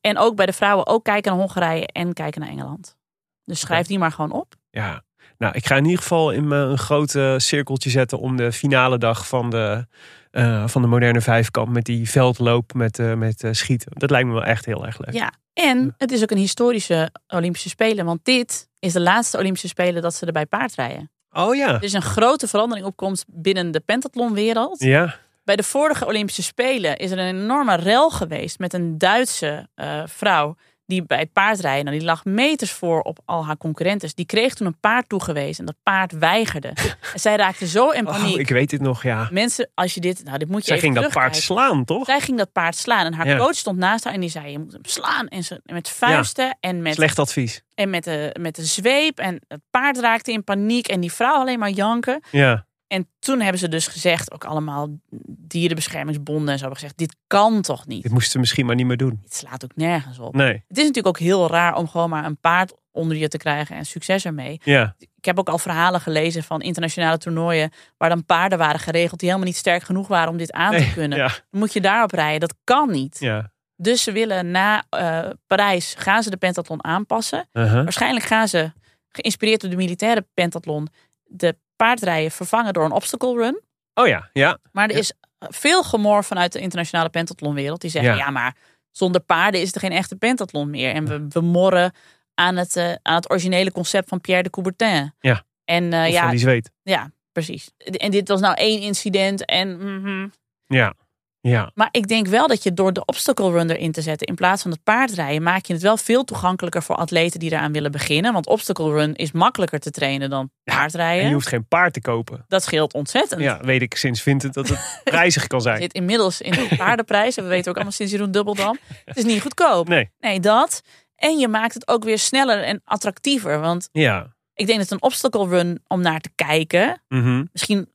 [0.00, 2.96] En ook bij de vrouwen ook kijken naar Hongarije en kijken naar Engeland.
[3.44, 4.54] Dus schrijf die maar gewoon op.
[4.70, 5.02] ja.
[5.38, 8.52] Nou, ik ga in ieder geval in me een groot eh, cirkeltje zetten om de
[8.52, 9.86] finale dag van de,
[10.32, 11.68] eh, van de moderne vijfkamp.
[11.68, 13.92] Met die veldloop met, eh, met eh, schieten.
[13.94, 15.14] Dat lijkt me wel echt heel erg leuk.
[15.14, 15.32] Ja.
[15.52, 18.04] En het is ook een historische Olympische Spelen.
[18.04, 21.10] Want dit is de laatste Olympische Spelen dat ze er bij paardrijden.
[21.30, 21.68] Oh ja.
[21.68, 24.80] Er is een grote verandering opkomst binnen de pentathlonwereld.
[24.80, 25.14] Ja.
[25.44, 29.68] Bij de vorige Olympische Spelen is er een enorme rel geweest met een Duitse
[30.06, 30.56] vrouw
[30.92, 34.14] die bij het paardrijden, nou, die lag meters voor op al haar concurrentes.
[34.14, 36.68] Die kreeg toen een paard toegewezen en dat paard weigerde.
[37.12, 38.34] en zij raakte zo in paniek.
[38.34, 39.28] Oh, ik weet dit nog, ja.
[39.30, 42.04] Mensen, als je dit, nou dit moet je Zij even ging dat paard slaan, toch?
[42.04, 43.36] Zij ging dat paard slaan en haar Ja.
[43.36, 45.28] coach stond naast haar en die zei: Je moet hem slaan.
[45.28, 47.62] En ze met vuisten en met Slecht advies.
[47.74, 49.18] en met de, met de zweep.
[49.18, 50.88] En het paard raakte in paniek.
[50.88, 52.22] En die vrouw alleen maar janken.
[52.30, 52.66] Ja.
[52.92, 54.88] En toen hebben ze dus gezegd, ook allemaal
[55.26, 58.02] dierenbeschermingsbonden en zo hebben gezegd, dit kan toch niet?
[58.02, 59.18] Dit moesten ze misschien maar niet meer doen.
[59.22, 60.34] Dit slaat ook nergens op.
[60.34, 60.52] Nee.
[60.52, 63.76] Het is natuurlijk ook heel raar om gewoon maar een paard onder je te krijgen
[63.76, 64.60] en succes ermee.
[64.64, 64.94] Ja.
[64.98, 69.28] Ik heb ook al verhalen gelezen van internationale toernooien waar dan paarden waren geregeld die
[69.28, 71.18] helemaal niet sterk genoeg waren om dit aan te kunnen.
[71.18, 71.28] Ja.
[71.50, 72.40] Dan moet je daarop rijden.
[72.40, 73.16] Dat kan niet.
[73.20, 73.52] Ja.
[73.76, 77.48] Dus ze willen na eh, Parijs gaan ze de pentathlon aanpassen.
[77.52, 77.82] Uh-huh.
[77.82, 78.72] Waarschijnlijk gaan ze,
[79.08, 80.88] geïnspireerd door de militaire pentathlon,
[81.24, 83.60] de paardrijden vervangen door een obstacle run.
[83.94, 84.30] Oh ja.
[84.32, 84.58] Ja.
[84.72, 87.80] Maar er is veel gemor vanuit de internationale pentathlonwereld.
[87.80, 88.18] Die zeggen, Ja.
[88.18, 88.30] ja.
[88.30, 88.56] maar
[88.90, 90.94] zonder paarden is er geen echte pentathlon meer.
[90.94, 91.92] En we, we morren
[92.34, 95.14] aan het, eh, aan het originele concept van Pierre de Coubertin.
[95.20, 95.44] Ja.
[95.64, 96.70] En Of ja, die zweet.
[96.82, 97.70] ja, precies.
[97.78, 99.44] En dit was nou één incident.
[99.44, 100.28] En, mhm.
[100.66, 100.94] Ja.
[101.42, 101.70] Ja.
[101.74, 104.26] Maar ik denk wel dat je door de obstacle run erin te zetten...
[104.26, 105.42] in plaats van het paardrijden...
[105.42, 108.32] maak je het wel veel toegankelijker voor atleten die eraan willen beginnen.
[108.32, 111.26] Want obstacle run is makkelijker te trainen dan En paardrijden.
[111.28, 112.44] je hoeft geen paard te kopen.
[112.48, 113.40] Dat scheelt ontzettend.
[113.40, 115.80] Ja, weet ik sinds Vincent dat het prijzig kan zijn.
[115.80, 117.36] zit inmiddels in de paardenprijs.
[117.36, 118.78] En we weten ook allemaal sinds Jeroen Dubbeldam.
[119.04, 119.88] Het is niet goedkoop.
[119.88, 120.10] Nee.
[120.20, 120.82] Nee, dat.
[121.16, 123.60] En je maakt het ook weer sneller en attractiever.
[123.60, 124.34] Want Ja.
[124.54, 127.44] ik denk dat een obstacle run om naar te kijken, Mhm.
[127.52, 127.88] misschien,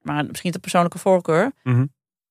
[0.00, 1.84] maar misschien de persoonlijke voorkeur, Mhm.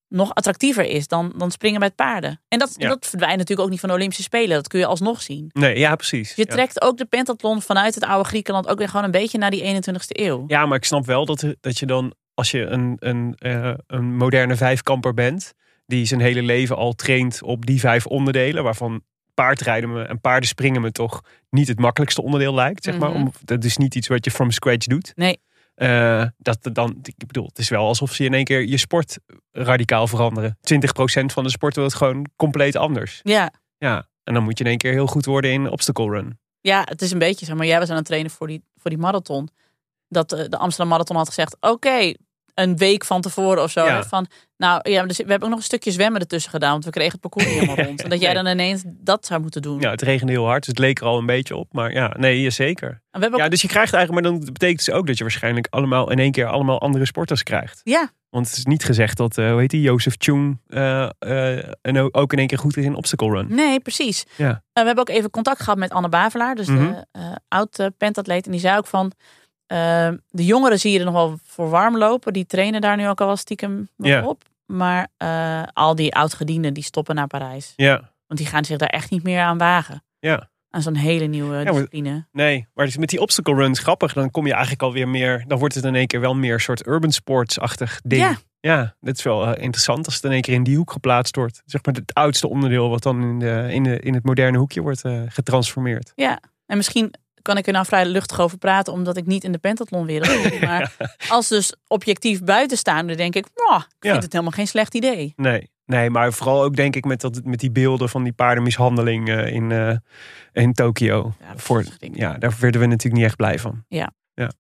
[0.10, 2.42] Nog attractiever is dan, dan springen met paarden.
[2.48, 2.88] En dat, Ja.
[2.88, 4.56] dat verdwijnt natuurlijk ook niet van de Olympische Spelen.
[4.56, 5.50] Dat kun je alsnog zien.
[5.54, 6.34] Nee, ja, precies.
[6.36, 6.54] Je Ja.
[6.54, 9.62] trekt ook de pentathlon vanuit het oude Griekenland ook weer gewoon een beetje naar die
[9.64, 10.44] 21ste eeuw.
[10.48, 14.16] Ja, maar ik snap wel dat, dat je dan, als je een, een, eh, een
[14.16, 15.54] moderne vijfkamper bent,
[15.86, 19.02] die zijn hele leven al traint op die vijf onderdelen, waarvan
[19.34, 23.10] paardrijden me en paardenspringen me toch niet het makkelijkste onderdeel lijkt, zeg maar.
[23.10, 23.20] Mhm.
[23.20, 25.12] Om, dat is niet iets wat je from scratch doet.
[25.16, 25.40] Nee.
[25.80, 29.18] Eh, dat dan, ik bedoel, het is wel alsof ze in één keer je sport
[29.52, 30.58] radicaal veranderen.
[30.62, 33.20] 20% van de sport wordt gewoon compleet anders.
[33.24, 33.54] Ja.
[33.78, 36.40] Ja, en dan moet je in één keer heel goed worden in obstacle run.
[36.62, 37.56] Ja, het is een beetje zo.
[37.56, 39.50] Maar jij was aan het trainen voor die, voor die marathon.
[40.08, 42.14] Dat eh, de Amsterdam Marathon had gezegd: Oké,
[42.60, 43.86] een week van tevoren of zo.
[43.86, 44.04] Ja.
[44.04, 46.72] Van, nou ja, dus we hebben ook nog een stukje zwemmen ertussen gedaan.
[46.72, 48.02] Want we kregen het parcours helemaal rond.
[48.04, 49.80] En dat jij dan ineens dat zou moeten doen.
[49.80, 51.74] Ja, het regende heel hard, dus het leek er al een beetje op.
[51.74, 53.02] Maar ja, nee, zeker.
[53.12, 55.24] En we ook, Ja, dus je krijgt eigenlijk, maar dan betekent dus ook dat je
[55.24, 57.82] waarschijnlijk allemaal in één keer allemaal andere sporters krijgt.
[57.84, 61.64] ja, Want het is niet gezegd dat, eh hoe heet die, Jozef Chung eh, eh,
[61.82, 63.46] en ook- in één keer goed is in obstacle run.
[63.56, 64.26] nee, precies.
[64.36, 64.64] Ja.
[64.74, 66.56] We hebben ook even contact gehad met Anne Bavelaar.
[66.56, 66.78] Dus Mhm.
[66.84, 68.46] de eh, oud-pentatleet.
[68.46, 69.12] En die zei ook van...
[69.70, 72.34] eh, de jongeren zie je er nog wel voor warm lopen.
[72.34, 74.26] Die trainen daar nu ook al wel stiekem Ja.
[74.26, 74.44] op.
[74.66, 77.74] Maar eh, al die oud-gedienden die stoppen naar Parijs.
[77.76, 80.04] Ja, Want die gaan zich daar echt niet meer aan wagen.
[80.20, 80.50] ja.
[80.72, 82.28] aan zo'n hele nieuwe maar- discipline.
[82.32, 85.60] Nee, maar dus met die obstacle runs, grappig, dan kom je eigenlijk alweer meer, dan
[85.60, 88.22] wordt het in één keer wel meer een soort urban sports-achtig ding.
[88.22, 88.36] Ja.
[88.60, 91.36] Ja, dat is wel eh, interessant als het in één keer in die hoek geplaatst
[91.36, 91.62] wordt.
[91.66, 94.82] Zeg maar het oudste onderdeel wat dan in, de, in, de, in het moderne hoekje
[94.82, 96.12] wordt eh, getransformeerd.
[96.16, 99.52] Ja, en misschien kan ik er nou vrij luchtig over praten, omdat ik niet in
[99.52, 100.62] de pentathlonwereld zit.
[100.62, 100.96] Maar
[101.30, 104.20] als dus objectief buitenstaander denk ik, "Mwah, ik vind Ja.
[104.22, 105.34] het helemaal geen slecht idee.
[105.36, 109.30] Nee, nee, maar vooral ook denk ik met, dat, met die beelden van die paardenmishandeling
[109.30, 109.96] eh, in, eh,
[110.52, 111.34] in Tokio.
[111.40, 113.86] Ja, Voor, ja, daar werden we natuurlijk niet echt blij van.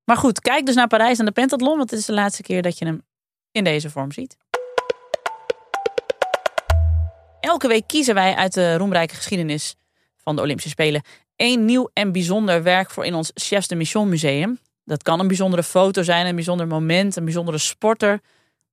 [0.06, 2.62] Maar goed, kijk dus naar Parijs en de pentathlon, want het is de laatste keer
[2.62, 3.02] dat je hem
[3.52, 4.38] in deze vorm ziet.
[7.40, 9.76] Elke week kiezen wij uit de roemrijke geschiedenis
[10.18, 11.02] van de Olympische Spelen
[11.40, 14.60] één nieuw en bijzonder werk voor in ons Chefs de Mission Museum.
[14.84, 18.20] Dat kan een bijzondere foto zijn, een bijzonder moment, een bijzondere sporter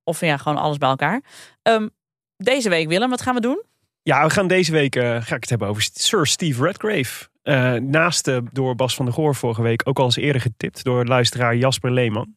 [0.05, 1.23] of ja, gewoon alles bij elkaar.
[1.63, 1.89] Ehm,
[2.37, 3.63] deze week, Willem, wat gaan we doen?
[4.03, 7.29] Ja, we gaan deze week, eh, ga ik het hebben over Sir Steve Redgrave.
[7.43, 10.85] Eh, naast eh, door Bas van der Goor vorige week ook al eens eerder getipt
[10.85, 12.35] door luisteraar Jasper Leeman.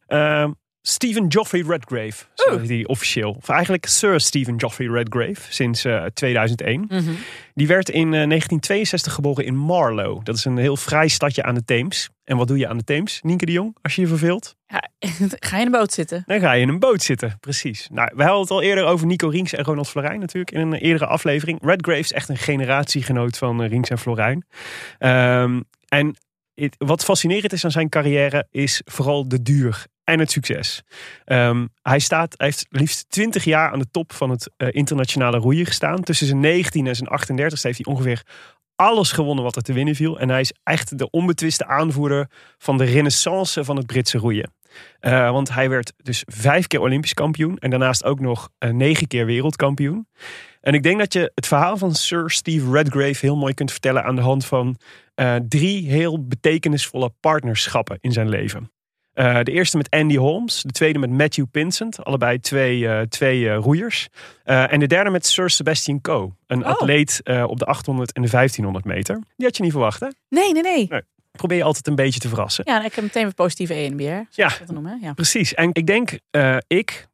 [0.80, 3.30] Eh, Stephen Geoffrey Redgrave, zo heet die officieel.
[3.30, 6.88] Of eigenlijk Sir Stephen Geoffrey Redgrave, sinds eh, 2001.
[7.54, 10.24] Die werd in eh, 1962 geboren in Marlow.
[10.24, 12.08] Dat is een heel vrij stadje aan de Theems.
[12.24, 14.56] En wat doe je aan de Theems, Nienke de Jong, als je je verveelt?
[14.66, 14.88] Ja,
[15.48, 16.22] ga je in de boot zitten?
[16.26, 17.88] Dan ga je in een boot zitten, precies.
[17.92, 20.74] Nou, we hadden het al eerder over Nico Rinks en Ronald Florijn natuurlijk in een
[20.74, 21.58] eerdere aflevering.
[21.62, 24.46] Redgrave is echt een generatiegenoot van eh, Rinks en Florijn.
[24.98, 26.16] Ehm, en
[26.78, 30.82] wat fascinerend is aan zijn carrière is vooral de duur en het succes.
[31.24, 35.38] Ehm, hij, staat, hij heeft liefst 20 jaar aan de top van het eh, internationale
[35.38, 36.02] roeien gestaan.
[36.02, 38.22] Tussen zijn 19 en zijn 38 heeft hij ongeveer
[38.76, 40.20] alles gewonnen wat er te winnen viel.
[40.20, 44.52] En hij is echt de onbetwiste aanvoerder van de renaissance van het Britse roeien.
[45.00, 47.58] Eh, want hij werd dus vijf keer Olympisch kampioen.
[47.58, 50.08] En daarnaast ook nog eh, negen keer wereldkampioen.
[50.60, 54.04] En ik denk dat je het verhaal van Sir Steve Redgrave heel mooi kunt vertellen
[54.04, 54.76] aan de hand van
[55.48, 58.70] drie heel betekenisvolle partnerschappen in zijn leven.
[59.20, 63.48] Eh, de eerste met Andy Holmes, de tweede met Matthew Pinsent, allebei twee, eh, twee
[63.48, 64.08] eh, roeiers.
[64.44, 66.70] En de derde met Sir Sebastian Coe, een Oh.
[66.70, 69.14] atleet op de 800 en de 1500 meter.
[69.36, 70.06] Die had je niet verwacht, hè?
[70.28, 70.88] Nee, nee, nee.
[71.30, 72.64] Probeer je altijd een beetje te verrassen.
[72.66, 74.02] Ja, ik heb meteen weer positieve ENBR.
[74.02, 74.26] Ja.
[74.30, 74.48] Ja.
[74.58, 75.12] Dat noemen, ja.
[75.12, 75.54] Precies.
[75.54, 76.18] En ik denk,
[76.66, 77.08] ik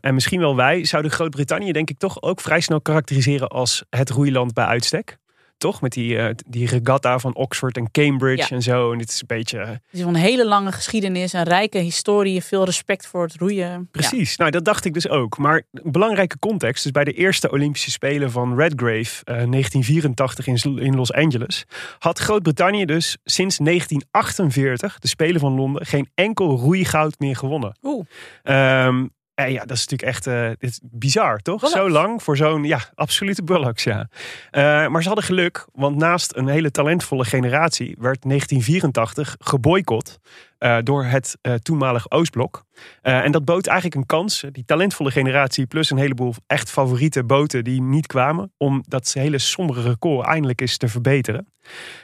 [0.00, 4.10] en misschien wel wij, zouden Groot-Brittannië denk ik toch ook vrij snel karakteriseren als het
[4.10, 5.18] roeiland bij uitstek.
[5.62, 5.80] Toch?
[5.80, 8.56] Met die, eh, die regatta van Oxford en Cambridge Ja.
[8.56, 8.92] en zo.
[8.92, 9.58] En dit is een beetje...
[9.58, 13.68] eh, Het is een hele lange geschiedenis, een rijke historie, veel respect voor het roeien.
[13.68, 13.82] Ja.
[13.90, 15.38] Precies, nou dat dacht ik dus ook.
[15.38, 20.78] Maar een belangrijke context, dus bij de eerste Olympische Spelen van Redgrave, eh 1984 in,
[20.78, 21.64] in Los Angeles,
[21.98, 27.76] had Groot-Brittannië dus sinds 1948, de Spelen van Londen, geen enkel roeigoud meer gewonnen.
[27.82, 28.06] Oeh.
[28.42, 31.60] Ehm, en ja, dat is natuurlijk echt eh, dit is bizar, toch?
[31.60, 31.80] Bullocks.
[31.80, 34.08] Zo lang voor zo'n, ja, absolute bullocks, ja.
[34.50, 40.18] Eh, maar ze hadden geluk, want naast een hele talentvolle generatie werd 1984 geboycott
[40.62, 42.64] eh, door het eh, toenmalig Oostblok.
[43.00, 47.24] Eh, en dat bood eigenlijk een kans, die talentvolle generatie plus een heleboel echt favoriete
[47.24, 51.46] boten die niet kwamen, om dat hele sombere record eindelijk eens te verbeteren.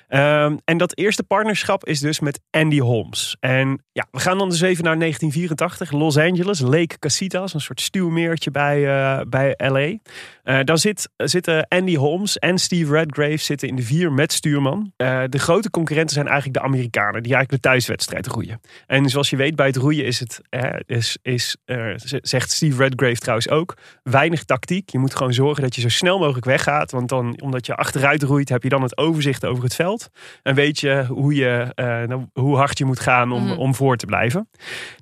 [0.09, 3.37] Ehm, en dat eerste partnerschap is dus met Andy Holmes.
[3.41, 7.81] En ja, we gaan dan dus even naar 1984, Los Angeles, Lake Casitas, een soort
[7.81, 8.81] stuwmeertje bij,
[9.29, 9.99] bij LA.
[10.63, 14.93] Daar zit, zitten Andy Holmes en Steve Redgrave zitten in de vier met stuurman.
[14.97, 18.48] De grote concurrenten zijn eigenlijk de Amerikanen, die eigenlijk de thuiswedstrijd roeien.
[18.87, 21.57] En zoals je weet, bij het roeien is het, eh, is, is,
[22.23, 24.91] zegt Steve Redgrave trouwens ook, weinig tactiek.
[24.91, 26.91] Je moet gewoon zorgen dat je zo snel mogelijk weggaat.
[26.91, 30.09] Want dan, omdat je achteruit roeit, heb je dan het overzicht over het veld.
[30.43, 33.59] En weet je hoe, je, eh, nou, hoe hard je moet gaan om, Mhm.
[33.59, 34.49] om voor te blijven.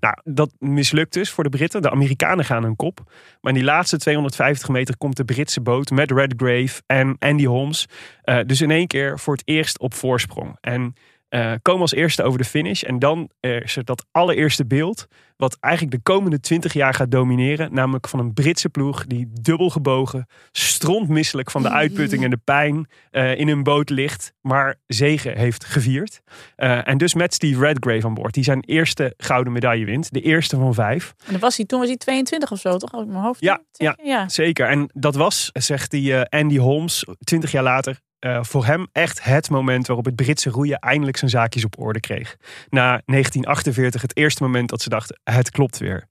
[0.01, 1.83] Nou, dat mislukt dus voor de Britten.
[1.83, 3.01] De Amerikanen gaan hun kop.
[3.41, 7.87] Maar in die laatste 250 meter komt de Britse boot met Redgrave en Andy Holmes.
[8.23, 10.57] eh, dus in één keer voor het eerst op voorsprong.
[10.61, 10.95] En
[11.29, 12.83] eh, komen als eerste over de finish.
[12.83, 15.07] En dan is er dat allereerste beeld.
[15.37, 17.75] Wat eigenlijk de komende 20 jaar gaat domineren.
[17.75, 22.89] Namelijk van een Britse ploeg die dubbel gebogen, strontmisselijk van de uitputting en de pijn
[23.11, 24.33] eh, in hun boot ligt.
[24.41, 26.21] Maar zegen heeft gevierd.
[26.57, 28.35] Eh, en dus met Steve Redgrave aan boord.
[28.35, 30.13] Die zijn eerste gouden medaille wint.
[30.13, 31.15] De eerste van vijf.
[31.27, 32.95] En dan was hij, toen was hij 22 of zo, toch?
[32.95, 33.41] Uit mijn hoofd.
[33.41, 33.99] Ja, ja.
[34.03, 34.29] ja.
[34.29, 34.69] Zeker.
[34.69, 39.51] En dat was, zegt die Andy Holmes, 20 jaar later, eh, voor hem echt het
[39.51, 42.37] moment waarop het Britse roeien eindelijk zijn zaakjes op orde kreeg.
[42.69, 46.09] Na 1948 het eerste moment dat ze dachten, het klopt weer.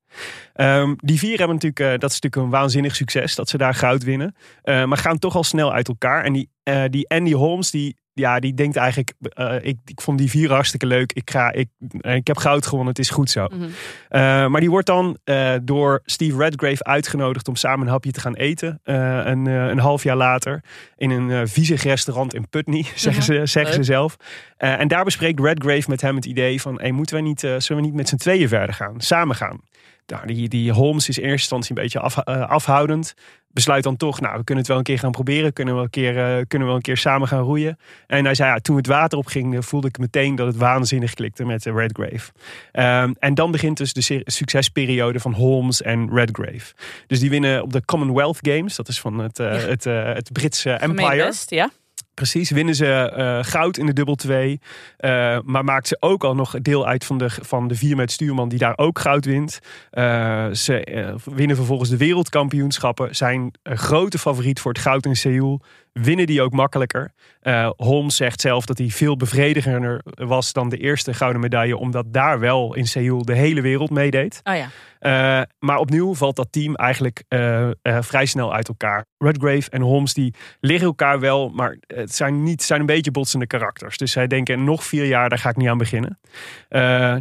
[0.53, 3.73] Ehm, die vier hebben natuurlijk, eh, dat is natuurlijk een waanzinnig succes dat ze daar
[3.73, 4.35] goud winnen.
[4.61, 6.23] Eh, maar gaan toch al snel uit elkaar.
[6.23, 6.49] En die,
[6.89, 10.85] die Andy Holmes, die ja, die denkt eigenlijk, eh, ik, ik vond die vier hartstikke
[10.85, 11.13] leuk.
[11.13, 13.47] Ik, ga, ik, eh, ik heb goud gewonnen, het is goed zo.
[13.47, 13.63] Mhm.
[14.09, 15.17] Eh, maar die wordt dan
[15.63, 18.79] door Steve Redgrave uitgenodigd om samen een hapje te gaan eten.
[18.83, 20.63] een, een half jaar later
[20.97, 24.17] in een viezig restaurant in Putney, zeggen, ze, zeggen ze zelf.
[24.57, 27.81] En daar bespreekt Redgrave met hem het idee van, hey, moeten wij niet, zullen we
[27.81, 29.61] niet met z'n tweeën verder gaan, samen gaan?
[30.05, 33.15] Nou, die, die Holmes is in eerste instantie een beetje af, afhoudend.
[33.55, 35.53] Besluit dan toch, nou, we kunnen het wel een keer gaan proberen.
[35.53, 37.79] Kunnen we, een keer, eh, kunnen we wel een keer samen gaan roeien.
[38.07, 41.45] En hij zei, ja, toen het water opging, voelde ik meteen dat het waanzinnig klikte
[41.45, 42.31] met eh, Redgrave.
[42.71, 46.73] Ehm, en dan begint dus de succesperiode van Holmes en Redgrave.
[47.07, 48.75] Dus die winnen op de Commonwealth Games.
[48.75, 51.25] Dat is van het, eh, het, het Britse Empire.
[51.25, 51.69] best, ja.
[52.15, 54.59] Precies, winnen ze eh, goud in de dubbel 2.
[55.43, 58.49] maar maakt ze ook al nog deel uit van de, van de vier met stuurman
[58.49, 59.59] die daar ook goud wint.
[59.89, 63.15] Eh, ze eh, winnen vervolgens de wereldkampioenschappen.
[63.15, 65.61] Zijn een grote favoriet voor het goud in Seoul.
[65.93, 67.11] Winnen die ook makkelijker.
[67.41, 71.77] Eh, Holmes zegt zelf dat hij veel bevredigender was dan de eerste gouden medaille.
[71.77, 74.39] Omdat daar wel in Seoul de hele wereld meedeed.
[74.43, 74.67] Oh ja.
[75.05, 79.05] Uh, maar opnieuw valt dat team eigenlijk uh, uh, vrij snel uit elkaar.
[79.17, 83.47] Redgrave en Holmes die liggen elkaar wel, maar het zijn, niet, zijn een beetje botsende
[83.47, 83.97] karakters.
[83.97, 86.19] Dus zij denken nog vier jaar, daar ga ik niet aan beginnen.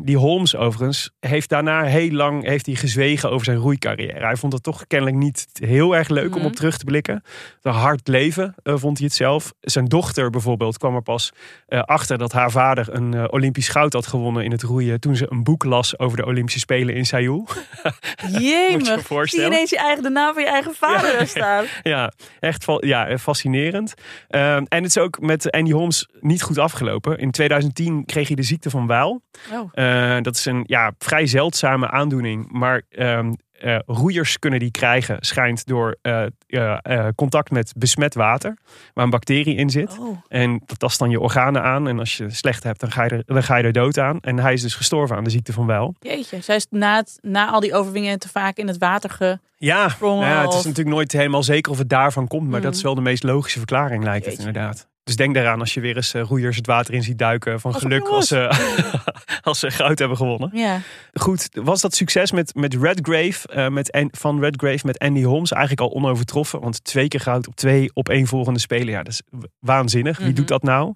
[0.04, 4.24] Die Holmes overigens heeft daarna heel lang heeft hij gezwegen over zijn roeicarrière.
[4.24, 6.36] Hij vond het toch kennelijk niet heel erg leuk mm.
[6.36, 7.22] om op terug te blikken.
[7.62, 9.52] Een hard leven vond hij het zelf.
[9.60, 11.32] Zijn dochter bijvoorbeeld kwam er pas
[11.68, 15.00] achter dat haar vader een Olympisch goud had gewonnen in het roeien.
[15.00, 17.46] Toen ze een boek las over de Olympische Spelen in Seoul.
[18.40, 21.64] Jemig, je zie je ineens je eigen, de naam van je eigen vader ja, staan.
[21.82, 23.94] Ja, echt ja, fascinerend.
[24.30, 27.18] Uh, en het is ook met Andy Holmes niet goed afgelopen.
[27.18, 29.22] In 2010 kreeg hij de ziekte van Waal.
[29.52, 29.70] Oh.
[29.74, 32.52] Uh, dat is een ja, vrij zeldzame aandoening.
[32.52, 38.56] Maar um, uh, roeiers kunnen die krijgen, schijnt door uh, uh, contact met besmet water,
[38.94, 39.98] waar een bacterie in zit.
[39.98, 40.18] Oh.
[40.28, 41.88] En dat tast dan je organen aan.
[41.88, 44.18] En als je slecht hebt, dan ga, je er, dan ga je er dood aan.
[44.20, 45.94] En hij is dus gestorven aan de ziekte van Wel.
[46.00, 49.38] Jeetje, zij is na, het, na al die overwinningen te vaak in het water ge...
[49.56, 52.48] Ja, nou ja, het is natuurlijk nooit helemaal zeker of het daarvan komt.
[52.48, 52.64] Maar Mm.
[52.64, 54.88] dat is wel de meest logische verklaring, lijkt het inderdaad.
[55.04, 57.60] Dus denk daaraan als je weer eens uh, roeiers het water in ziet duiken.
[57.60, 58.50] Van geluk als ze,
[59.42, 60.50] als ze goud hebben gewonnen.
[60.52, 60.80] Ja.
[61.12, 65.80] Goed, was dat succes met, met Redgrave, uh, met, van Redgrave met Andy Holmes eigenlijk
[65.80, 66.60] al onovertroffen?
[66.60, 69.22] Want twee keer goud op twee op één volgende spelen, ja, dat is
[69.58, 70.16] waanzinnig.
[70.18, 70.36] Wie Mhm.
[70.36, 70.94] doet dat nou?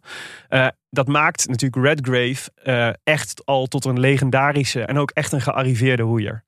[0.50, 5.40] Uh, dat maakt natuurlijk Redgrave uh, echt al tot een legendarische en ook echt een
[5.40, 6.42] gearriveerde roeier.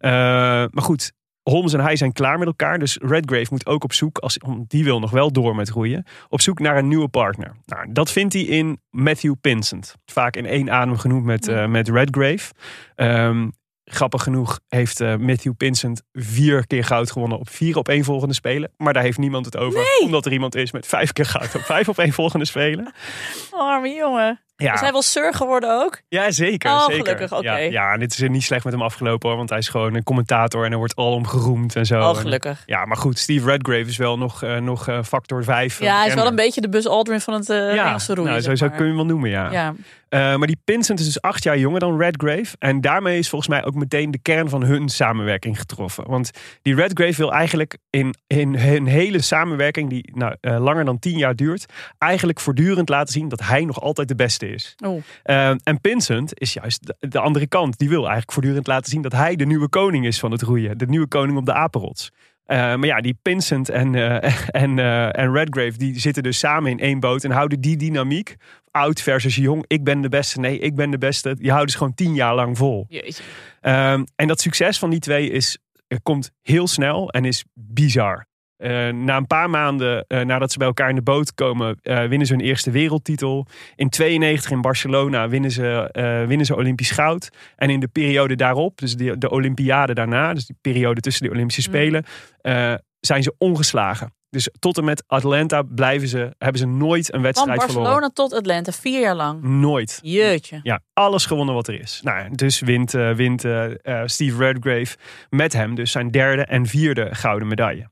[0.00, 1.12] Maar goed,
[1.50, 2.78] Holmes en hij zijn klaar met elkaar.
[2.78, 6.40] Dus Redgrave moet ook op zoek, als, die wil nog wel door met roeien, op
[6.40, 7.56] zoek naar een nieuwe partner.
[7.66, 9.94] Nou, dat vindt hij in Matthew Pinsent.
[10.06, 12.52] Vaak in één adem genoemd met, uh, met Redgrave.
[12.96, 13.52] Um,
[13.84, 18.34] grappig genoeg heeft uh, Matthew Pinsent vier keer goud gewonnen op vier op één volgende
[18.34, 18.72] spelen.
[18.76, 19.78] Maar daar heeft niemand het over.
[19.78, 20.04] Nee.
[20.04, 22.92] Omdat er iemand is met vijf keer goud op vijf op één volgende spelen.
[23.50, 24.43] Arme jongen.
[24.56, 24.74] Ja.
[24.74, 26.00] Is hij wel Sir geworden ook?
[26.08, 26.70] Ja, zeker.
[26.70, 27.04] Oh, zeker.
[27.04, 27.42] gelukkig, oké.
[27.42, 29.36] Ja, ja, en dit is niet slecht met hem afgelopen hoor.
[29.36, 32.00] Want hij is gewoon een commentator en er wordt al om geroemd en zo.
[32.00, 32.58] Oh, gelukkig.
[32.58, 35.80] En, ja, maar goed, Steve Redgrave is wel nog, uh, nog uh, factor 5.
[35.80, 38.30] Ja, hij is wel een beetje de Buzz Aldrin van het uh, ja, Engelse roeien.
[38.30, 39.50] Nou, zo, zo kun je hem wel noemen, ja.
[39.50, 39.74] ja.
[40.14, 42.56] Uh, maar die Pinsent is dus acht jaar jonger dan Redgrave.
[42.58, 46.04] En daarmee is volgens mij ook meteen de kern van hun samenwerking getroffen.
[46.06, 46.30] Want
[46.62, 51.18] die Redgrave wil eigenlijk in, in hun hele samenwerking, die nou, uh, langer dan tien
[51.18, 51.66] jaar duurt,
[51.98, 54.74] eigenlijk voortdurend laten zien dat hij nog altijd de beste is.
[54.84, 55.02] Oh.
[55.24, 57.78] Uh, en Pinsent is juist de, de, andere kant.
[57.78, 60.78] Die wil eigenlijk voortdurend laten zien dat hij de nieuwe koning is van het roeien.
[60.78, 62.10] De nieuwe koning op de apenrots.
[62.46, 66.70] Uh, maar ja, die Pinsent en, uh, en, uh, en Redgrave die zitten dus samen
[66.70, 68.36] in één boot en houden die dynamiek,
[68.74, 71.78] oud versus jong, ik ben de beste, nee, ik ben de beste, die houden ze
[71.78, 72.86] gewoon tien jaar lang vol.
[72.90, 75.58] Um, en dat succes van die twee is,
[76.02, 78.26] komt heel snel en is bizar.
[78.58, 82.04] Uh, na een paar maanden uh, nadat ze bij elkaar in de boot komen, uh,
[82.04, 83.46] winnen ze hun eerste wereldtitel.
[83.76, 85.88] In 92 in Barcelona winnen ze,
[86.28, 87.28] winnen ze Olympisch goud.
[87.56, 91.32] En in de periode daarop, dus de, de Olympiade daarna, dus die periode tussen de
[91.32, 92.04] Olympische Spelen,
[92.42, 92.78] mm.
[93.00, 94.12] zijn ze ongeslagen.
[94.34, 98.14] Dus tot en met Atlanta blijven ze, hebben ze nooit een wedstrijd Van Barcelona verloren.
[98.14, 99.42] tot Atlanta, vier jaar lang.
[99.42, 99.98] Nooit.
[100.02, 100.60] Jeetje.
[100.62, 102.00] Ja, alles gewonnen wat er is.
[102.02, 104.96] Nou, dus wint, uh, wint uh, uh, Steve Redgrave
[105.30, 107.88] met hem dus zijn derde en vierde gouden medaille.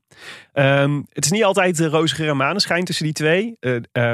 [0.53, 3.57] Um, het is niet altijd de en maneschijn tussen die twee.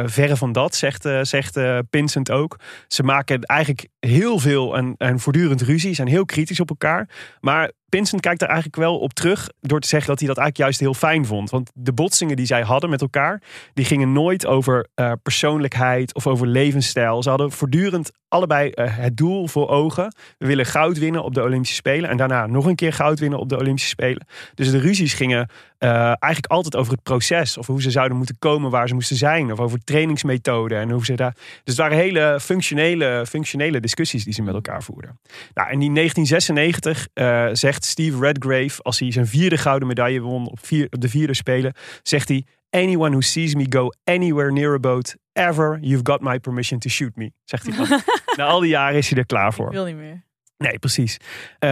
[0.06, 1.60] verre van dat, zegt, zegt
[1.90, 2.60] Pinsent ook.
[2.88, 5.94] Ze maken eigenlijk heel veel en, en voortdurend ruzie.
[5.94, 7.10] Zijn heel kritisch op elkaar.
[7.40, 10.70] Maar Pinsent kijkt er eigenlijk wel op terug door te zeggen dat hij dat eigenlijk
[10.70, 11.50] juist heel fijn vond.
[11.50, 13.42] Want de botsingen die zij hadden met elkaar,
[13.74, 17.24] die gingen nooit over uh, persoonlijkheid of over levensstijl.
[17.24, 20.16] Ze hadden voortdurend allebei uh, het doel voor ogen.
[20.38, 23.40] We willen goud winnen op de Olympische Spelen en daarna nog een keer goud winnen
[23.40, 24.28] op de Olympische Spelen.
[24.54, 27.58] Dus de ruzies gingen uh, eigenlijk altijd over het proces.
[27.58, 29.52] Of hoe ze zouden moeten komen waar ze moesten zijn.
[29.52, 30.80] Of over trainingsmethoden.
[30.80, 31.34] En hoe ze daar.
[31.34, 35.20] Dus het waren hele functionele, functionele discussies die ze met elkaar voerden.
[35.54, 40.48] Nou, en in 1996 eh, zegt Steve Redgrave, als hij zijn vierde gouden medaille won
[40.48, 41.74] op, vier, op de vierde spelen,
[42.04, 42.46] zegt hij.
[42.72, 46.90] Anyone who sees me go anywhere near a boat ever, you've got my permission to
[46.90, 47.32] shoot me.
[47.46, 48.02] Zegt hij dan.
[48.38, 49.72] Na al die jaren is hij er klaar Ik voor.
[49.72, 50.24] wil niet meer.
[50.58, 51.18] Nee, precies.
[51.60, 51.70] Eh,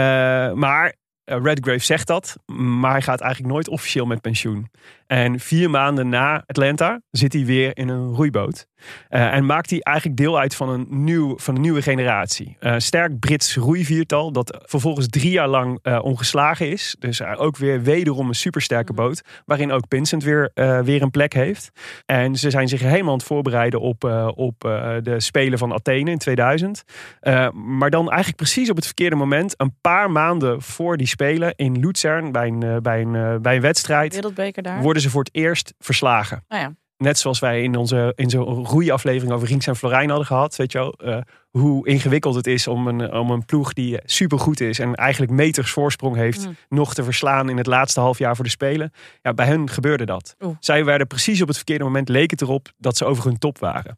[0.54, 0.96] maar
[1.30, 4.72] Redgrave zegt dat, maar hij gaat eigenlijk nooit officieel met pensioen.
[5.08, 8.68] En vier maanden na Atlanta zit hij weer in een roeiboot.
[9.10, 12.56] Eh, en maakt hij eigenlijk deel uit van een, nieuw, van een nieuwe generatie.
[12.60, 16.96] Eh, sterk Brits roeiviertal dat vervolgens drie jaar lang eh, ongeslagen is.
[17.00, 19.22] Dus ook weer wederom een supersterke boot.
[19.46, 20.52] Waarin ook Pinsent weer,
[20.84, 21.70] weer een plek heeft.
[22.06, 24.04] En ze zijn zich helemaal aan het voorbereiden op,
[24.36, 24.60] op
[25.04, 26.84] de Spelen van Athene in 2000.
[27.20, 29.54] Eh, maar dan eigenlijk precies op het verkeerde moment.
[29.58, 34.14] Een paar maanden voor die Spelen in Luzern bij een, bij een, bij een wedstrijd.
[34.14, 34.82] Wereldbeker daar.
[34.82, 36.44] Worden ze voor het eerst verslagen.
[36.48, 36.76] Nou ja.
[36.98, 40.56] Net zoals wij in onze in zo'n roeiaflevering over Rinks en Florijn hadden gehad.
[40.56, 44.60] Weet je wel, eh, hoe ingewikkeld het is om een, om een ploeg die supergoed
[44.60, 44.80] is.
[44.80, 46.46] En eigenlijk meters voorsprong heeft.
[46.46, 46.56] Mm.
[46.70, 48.92] Nog te verslaan in het laatste half jaar voor de Spelen.
[49.22, 50.36] Ja, bij hen gebeurde dat.
[50.40, 50.56] Oeh.
[50.60, 52.10] Zij werden precies op het verkeerde moment.
[52.10, 53.98] Leek het erop dat ze over hun top waren.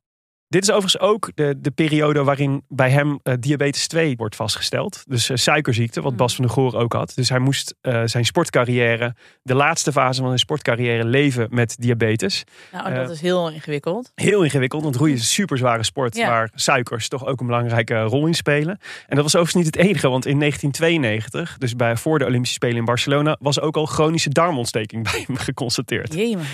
[0.49, 5.03] Dit is overigens ook de, de periode waarin bij hem eh, diabetes 2 wordt vastgesteld.
[5.07, 6.17] Dus eh, suikerziekte, wat Mm.
[6.17, 7.11] Bas van der Goor ook had.
[7.15, 12.43] Dus hij moest eh, zijn sportcarrière, de laatste fase van zijn sportcarrière, leven met diabetes.
[12.71, 14.11] Nou, dat is heel ingewikkeld.
[14.15, 16.27] Heel ingewikkeld, want roeien is een super zware sport Ja.
[16.27, 18.79] waar suikers toch ook een belangrijke rol in spelen.
[19.07, 22.55] En dat was overigens niet het enige, want in 1992, dus bij, voor de Olympische
[22.55, 26.13] Spelen in Barcelona, was ook al chronische darmontsteking bij hem geconstateerd.
[26.13, 26.47] Jemig.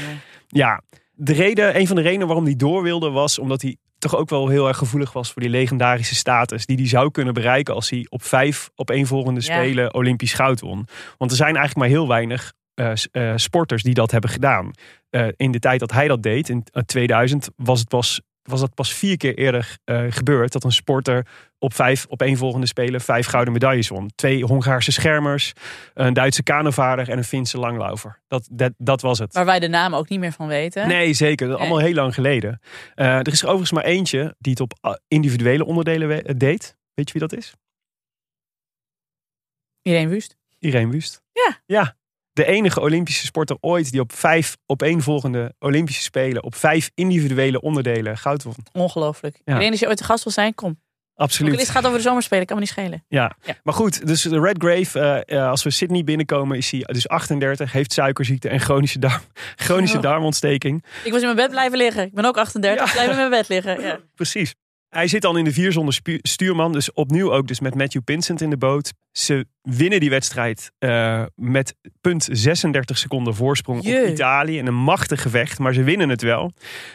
[0.48, 0.82] Ja,
[1.14, 3.78] de reden, een van de redenen waarom hij door wilde was omdat hij
[4.10, 7.34] toch ook wel heel erg gevoelig was voor die legendarische status die hij zou kunnen
[7.34, 9.46] bereiken als hij op vijf opeenvolgende Ja.
[9.56, 10.88] spelen Olympisch goud won.
[11.18, 14.72] Want er zijn eigenlijk maar heel weinig eh, eh, sporters die dat hebben gedaan.
[15.10, 18.60] Eh, in de tijd dat hij dat deed, in eh, 2000, was het pas was
[18.60, 21.28] dat pas vier keer eerder eh, gebeurd dat een sporter
[21.60, 24.12] op vijf opeenvolgende spelen vijf gouden medailles won.
[24.16, 25.54] Twee Hongaarse schermers,
[25.94, 28.22] een Duitse kanovaarder en een Finse langlaufer.
[28.28, 29.34] Dat, dat, dat was het.
[29.34, 30.88] Waar wij de naam ook niet meer van weten.
[30.88, 31.48] Nee, zeker.
[31.48, 32.60] Dat allemaal heel lang geleden.
[32.96, 36.78] Eh, er is er overigens maar eentje die het op ah, individuele onderdelen deed.
[36.94, 37.54] Weet je wie dat is?
[39.82, 40.38] Irene Wust.
[40.60, 41.22] Irene Wust.
[41.32, 41.60] Ja.
[41.66, 41.96] Ja.
[42.36, 48.18] De enige Olympische sporter ooit die op vijf opeenvolgende Olympische Spelen op vijf individuele onderdelen
[48.18, 48.56] goud won.
[48.72, 49.36] Ongelooflijk.
[49.36, 49.42] Ja.
[49.46, 50.80] Iedereen als je ooit te gast wil zijn, kom.
[51.16, 51.60] Absoluut.
[51.60, 53.04] Het gaat over de zomerspelen, kan me niet schelen.
[53.08, 53.36] Ja.
[53.46, 53.56] Ja.
[53.64, 57.72] maar goed, dus de Redgrave, eh, eh, als we Sydney binnenkomen, is hij dus 38,
[57.72, 59.22] heeft suikerziekte en chronische, darm,
[59.66, 60.04] chronische Oh.
[60.04, 60.84] darmontsteking.
[61.04, 62.04] Ik was in mijn bed blijven liggen.
[62.06, 62.92] Ik ben ook 38, Ja.
[62.94, 63.82] blijf in mijn bed liggen.
[63.82, 64.00] Ja.
[64.16, 64.54] Precies.
[64.90, 66.72] Hij zit dan in de vier zonder stuurman.
[66.72, 68.92] Dus opnieuw ook dus met Matthew Pinsent in de boot.
[69.18, 74.04] Ze winnen die wedstrijd eh, met punt 36 seconden voorsprong Jee.
[74.04, 74.58] op Italië.
[74.58, 76.52] In een machtig gevecht, maar ze winnen het wel.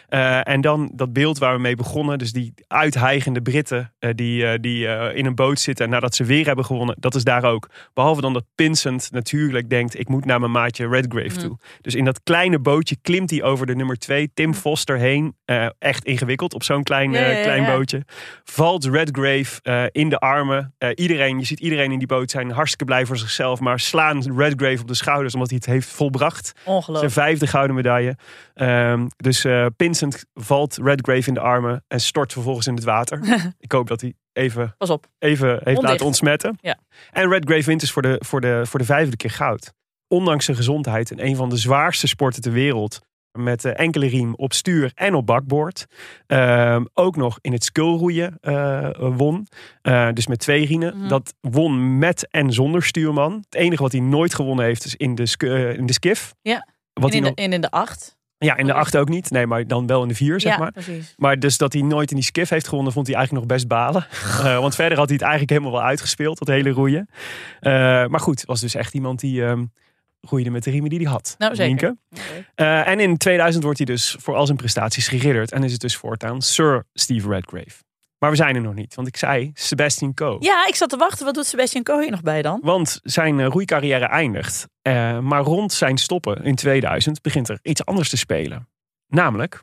[0.09, 2.19] Eh, en dan dat beeld waar we mee begonnen.
[2.19, 6.65] Dus die uithijgende Britten eh, die, die in een boot zitten nadat ze weer hebben
[6.65, 6.97] gewonnen.
[6.99, 7.69] Dat is daar ook.
[7.95, 11.39] Behalve dan dat Pinsent natuurlijk denkt, ik moet naar mijn maatje Redgrave Mm.
[11.39, 11.59] toe.
[11.81, 15.37] Dus in dat kleine bootje klimt hij over de nummer 2, Tim Foster, heen.
[15.79, 17.77] Echt ingewikkeld op zo'n klein, klein ja.
[17.77, 18.05] bootje.
[18.45, 20.75] Valt Redgrave in de armen.
[20.95, 23.61] Iedereen, je ziet iedereen in die zijn hartstikke blij voor zichzelf.
[23.61, 26.53] Maar slaan Redgrave op de schouders omdat hij het heeft volbracht.
[26.65, 27.13] Zijn Ongelooflijk.
[27.13, 28.17] vijfde gouden medaille.
[28.55, 33.21] Ehm, dus eh Pinsent valt Redgrave in de armen en stort vervolgens in het water.
[33.59, 35.07] Ik hoop dat hij even, Pas op.
[35.19, 35.83] even heeft Ondicht.
[35.83, 36.59] laten ontsmetten.
[36.61, 36.79] Ja.
[37.11, 39.73] En Redgrave wint dus voor de, voor, de, voor de vijfde keer goud.
[40.09, 43.01] Ondanks zijn gezondheid en een van de zwaarste sporten ter wereld.
[43.39, 45.87] Met eh, enkele riem op stuur en op bakboord.
[46.27, 49.47] Ehm, ook nog in het skulroeien eh, won.
[49.83, 50.97] Eh, dus met twee riemen.
[50.99, 51.09] Mhm.
[51.09, 53.33] Dat won met en zonder stuurman.
[53.33, 56.35] Het enige wat hij nooit gewonnen heeft is in de, in de skif.
[56.43, 56.67] Ja.
[56.93, 58.19] Wat En in, de, en in de acht.
[58.39, 59.31] ja, in de acht ook niet.
[59.31, 60.73] Nee, maar dan wel in de vier, zeg ja, maar.
[60.73, 61.15] precies.
[61.17, 63.69] Maar dus dat hij nooit in die skiff heeft gewonnen, vond hij eigenlijk nog best
[63.69, 64.07] balen.
[64.63, 67.09] Want verder had hij het eigenlijk helemaal wel uitgespeeld, dat hele roeien.
[68.11, 69.65] Maar goed, was dus echt iemand die ehm
[70.21, 71.35] roeide met de riemen die hij had.
[71.39, 71.97] Nou, zeker.
[72.55, 75.53] Eh, en in 2000 wordt hij dus voor al zijn prestaties geridderd.
[75.53, 77.83] En is het dus voortaan Sir Steve Redgrave.
[78.19, 80.37] Maar we zijn er nog niet, want ik zei Sebastian Coe.
[80.41, 81.25] Ja, ik zat te wachten.
[81.25, 82.61] Wat doet Sebastian Coe hier nog bij dan?
[82.63, 84.69] Want zijn eh, roeicarrière eindigt.
[84.83, 88.69] Eh, maar rond zijn stoppen in 2000 begint er iets anders te spelen.
[89.07, 89.63] Namelijk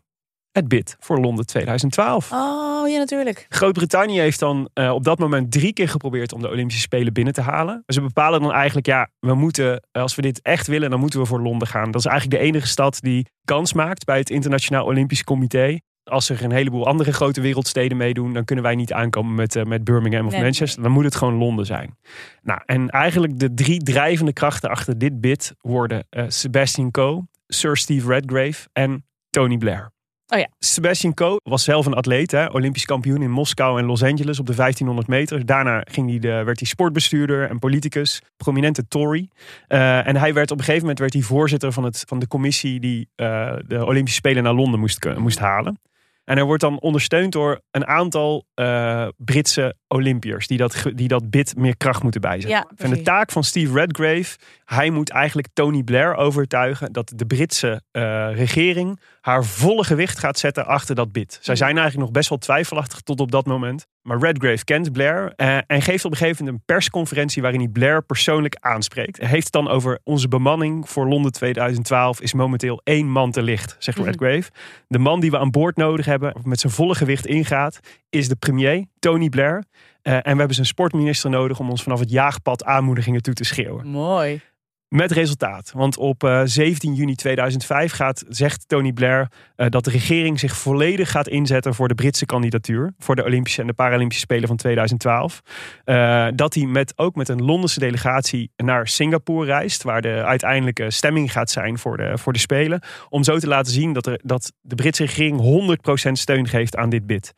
[0.58, 2.32] het bid voor Londen 2012.
[2.32, 3.46] Oh, ja, natuurlijk.
[3.50, 7.34] Groot-Brittannië heeft dan eh, op dat moment drie keer geprobeerd om de Olympische Spelen binnen
[7.34, 7.84] te halen.
[7.86, 11.26] Ze bepalen dan eigenlijk, ja, we moeten, als we dit echt willen, dan moeten we
[11.26, 11.92] voor Londen gaan.
[11.92, 15.80] Dat is eigenlijk de enige stad die kans maakt bij het Internationaal Olympisch Comité.
[16.04, 19.64] Als er een heleboel andere grote wereldsteden meedoen, dan kunnen wij niet aankomen met, eh,
[19.64, 20.84] met Birmingham of Nee, Manchester.
[20.84, 21.98] Dan moet het gewoon Londen zijn.
[22.42, 27.78] Nou, en eigenlijk de drie drijvende krachten achter dit bid worden eh, Sebastian Coe, Sir
[27.78, 29.96] Steve Redgrave en Tony Blair.
[30.30, 30.48] Oh ja.
[30.60, 32.52] Sebastian Coe was zelf een atleet, hè?
[32.52, 35.46] Olympisch kampioen in Moskou en Los Angeles op de 1500 meter.
[35.46, 39.30] Daarna ging hij de, werd hij sportbestuurder en politicus, prominente Tory.
[39.68, 42.28] Uh, en hij werd op een gegeven moment werd hij voorzitter van, het, van de
[42.28, 45.80] commissie die uh, de Olympische Spelen naar Londen moest, moest halen.
[46.24, 51.30] En hij wordt dan ondersteund door een aantal uh, Britse Olympiërs die dat, die dat
[51.30, 52.50] bid meer kracht moeten bijzetten.
[52.78, 57.26] Ja, en de taak van Steve Redgrave, hij moet eigenlijk Tony Blair overtuigen dat de
[57.26, 58.02] Britse uh,
[58.36, 61.40] regering haar volle gewicht gaat zetten achter dat bid.
[61.42, 63.86] Zij zijn eigenlijk nog best wel twijfelachtig tot op dat moment.
[64.02, 67.70] Maar Redgrave kent Blair uh, en geeft op een gegeven moment een persconferentie waarin hij
[67.70, 69.18] Blair persoonlijk aanspreekt.
[69.18, 73.42] Hij heeft het dan over onze bemanning voor Londen 2012 is momenteel één man te
[73.42, 74.52] licht, zegt Redgrave.
[74.88, 77.80] De man die we aan boord nodig hebben, met zijn volle gewicht ingaat,
[78.10, 79.64] is de premier, Tony Blair.
[80.04, 83.44] Uh, en we hebben zijn sportminister nodig om ons vanaf het jaagpad aanmoedigingen toe te
[83.44, 83.88] schreeuwen.
[83.88, 84.42] Mooi.
[84.90, 85.72] Met resultaat.
[85.76, 90.58] Want op uh, 17 juni 2005 gaat, zegt Tony Blair uh, dat de regering zich
[90.58, 92.94] volledig gaat inzetten voor de Britse kandidatuur.
[92.98, 95.42] Voor de Olympische en de Paralympische Spelen van 2012.
[95.86, 99.84] Uh, dat hij met, ook met een Londense delegatie naar Singapore reist.
[99.84, 102.82] Waar de uiteindelijke stemming gaat zijn voor de, voor de Spelen.
[103.10, 105.78] Om zo te laten zien dat, er, dat de Britse regering
[106.10, 107.34] 100% steun geeft aan dit bid.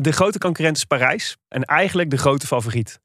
[0.00, 1.36] De grote concurrent is Parijs.
[1.50, 3.00] En eigenlijk de grote favoriet.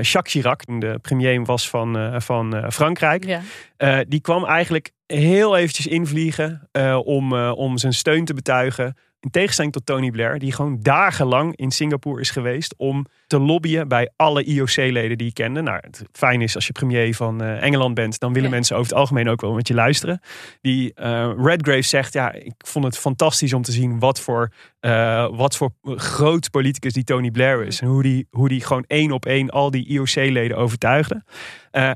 [0.00, 3.24] Jacques Chirac, de premier was van, van Frankrijk.
[3.24, 3.40] Ja.
[3.78, 6.68] Uh, die kwam eigenlijk heel eventjes invliegen
[7.04, 8.96] om, om zijn steun te betuigen.
[9.20, 13.88] In tegenstelling tot Tony Blair, die gewoon dagenlang in Singapore is geweest om te lobbyen
[13.88, 15.60] bij alle IOC-leden die je kende.
[15.60, 18.54] Nou, het fijn is als je premier van uh, Engeland bent, dan willen Ja.
[18.54, 20.20] mensen over het algemeen ook wel met je luisteren.
[20.60, 25.28] Die uh, Redgrave zegt, ja, ik vond het fantastisch om te zien wat voor, uh,
[25.36, 27.80] wat voor groot politicus die Tony Blair is.
[27.80, 31.24] En hoe die, hoe die gewoon één op één al die IOC-leden overtuigde.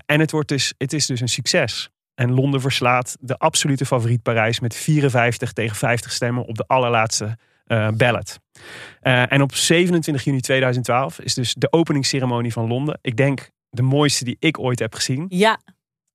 [0.06, 1.90] En het, wordt dus, het is dus een succes.
[2.14, 7.36] En Londen verslaat de absolute favoriet Parijs met 54 tegen 50 stemmen op de allerlaatste
[7.66, 8.38] uh, ballot.
[9.02, 12.98] Uh, en op 27 juni 2012 is dus de openingsceremonie van Londen.
[13.02, 15.26] Ik denk de mooiste die ik ooit heb gezien.
[15.28, 15.60] Ja,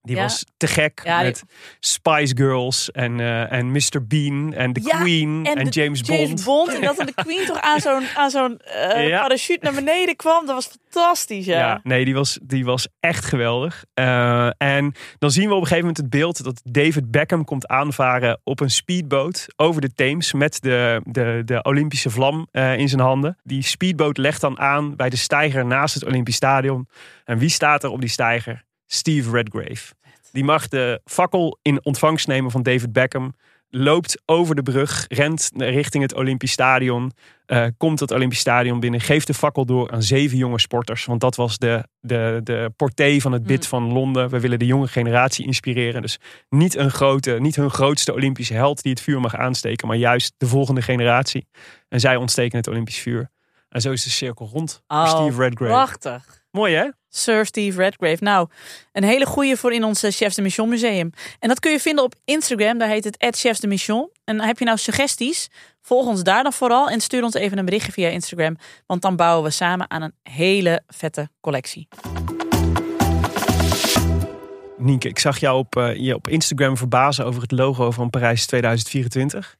[0.02, 0.22] Die Ja.
[0.22, 1.44] was te gek Ja, die- met
[1.80, 4.08] Spice Girls en, uh, en Mr.
[4.08, 6.74] Bean en The Ja, Queen en, de James, James Bond.
[6.74, 10.46] En dat dan de Queen toch aan zo'n aan zo'n eh, parachute naar beneden kwam.
[10.46, 11.58] Dat was fantastisch, ja.
[11.60, 13.84] Ja, nee, die was, die was echt geweldig.
[14.00, 17.68] Uh, en dan zien we op een gegeven moment het beeld dat David Beckham komt
[17.68, 23.02] aanvaren op een speedboot over de Theems met de, de, de Olympische vlam in zijn
[23.02, 23.38] handen.
[23.44, 26.88] Die speedboot legt dan aan bij de steiger naast het Olympisch Stadion.
[27.26, 28.66] En wie staat er op die steiger?
[28.88, 29.94] Steve Redgrave.
[30.32, 33.34] Die mag de fakkel in ontvangst nemen van David Beckham.
[33.70, 37.12] Loopt over de brug, rent richting het Olympisch Stadion.
[37.48, 41.06] Uh, komt het Olympisch Stadion binnen, geeft de fakkel door aan zeven jonge sporters.
[41.06, 43.68] Want dat was de, de, de portée van het bid Mm.
[43.68, 44.30] van Londen.
[44.30, 46.02] We willen de jonge generatie inspireren.
[46.02, 46.20] Dus
[46.50, 50.34] niet, een grote, niet hun grootste Olympische held die het vuur mag aansteken, maar juist
[50.38, 51.48] de volgende generatie.
[51.90, 53.30] En zij ontsteken het Olympisch vuur.
[53.70, 55.72] En zo is de cirkel rond Oh, Steve Redgrave.
[55.72, 56.46] Prachtig.
[56.58, 56.88] Mooi hè?
[57.10, 58.24] Sir Steve Redgrave.
[58.24, 58.48] Nou,
[58.92, 61.10] een hele goeie voor in ons eh, Chefs de Mission museum.
[61.40, 62.78] En dat kun je vinden op Instagram.
[62.78, 64.10] Daar heet het Chefs de Mission.
[64.24, 65.50] En heb je nou suggesties?
[65.82, 68.58] Volg ons daar dan vooral en stuur ons even een berichtje via Instagram.
[68.86, 71.88] Want dan bouwen we samen aan een hele vette collectie.
[74.78, 78.46] Nienke, ik zag jou op, uh, je op Instagram verbazen over het logo van Parijs
[78.46, 79.58] 2024.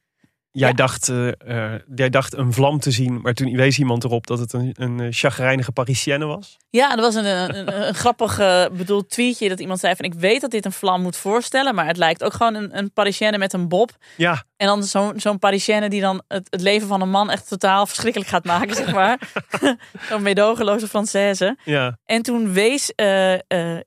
[0.50, 0.74] Jij, Ja.
[0.74, 4.38] dacht, uh, uh, jij dacht een vlam te zien, maar toen wees iemand erop dat
[4.38, 6.56] het een, een chagrijnige Parisienne was.
[6.70, 10.14] Ja, er was een, een, een, grappig uh, bedoeld tweetje dat iemand zei van ik
[10.14, 13.38] weet dat dit een vlam moet voorstellen, maar het lijkt ook gewoon een, een Parisienne
[13.38, 13.90] met een bob.
[14.16, 17.48] Ja, En dan zo'n zo'n Parisienne die dan het, het leven van een man echt
[17.48, 19.18] totaal verschrikkelijk gaat maken, zeg maar.
[20.08, 21.60] zo'n medogeloze Française.
[21.64, 21.98] ja.
[22.04, 22.92] En toen wees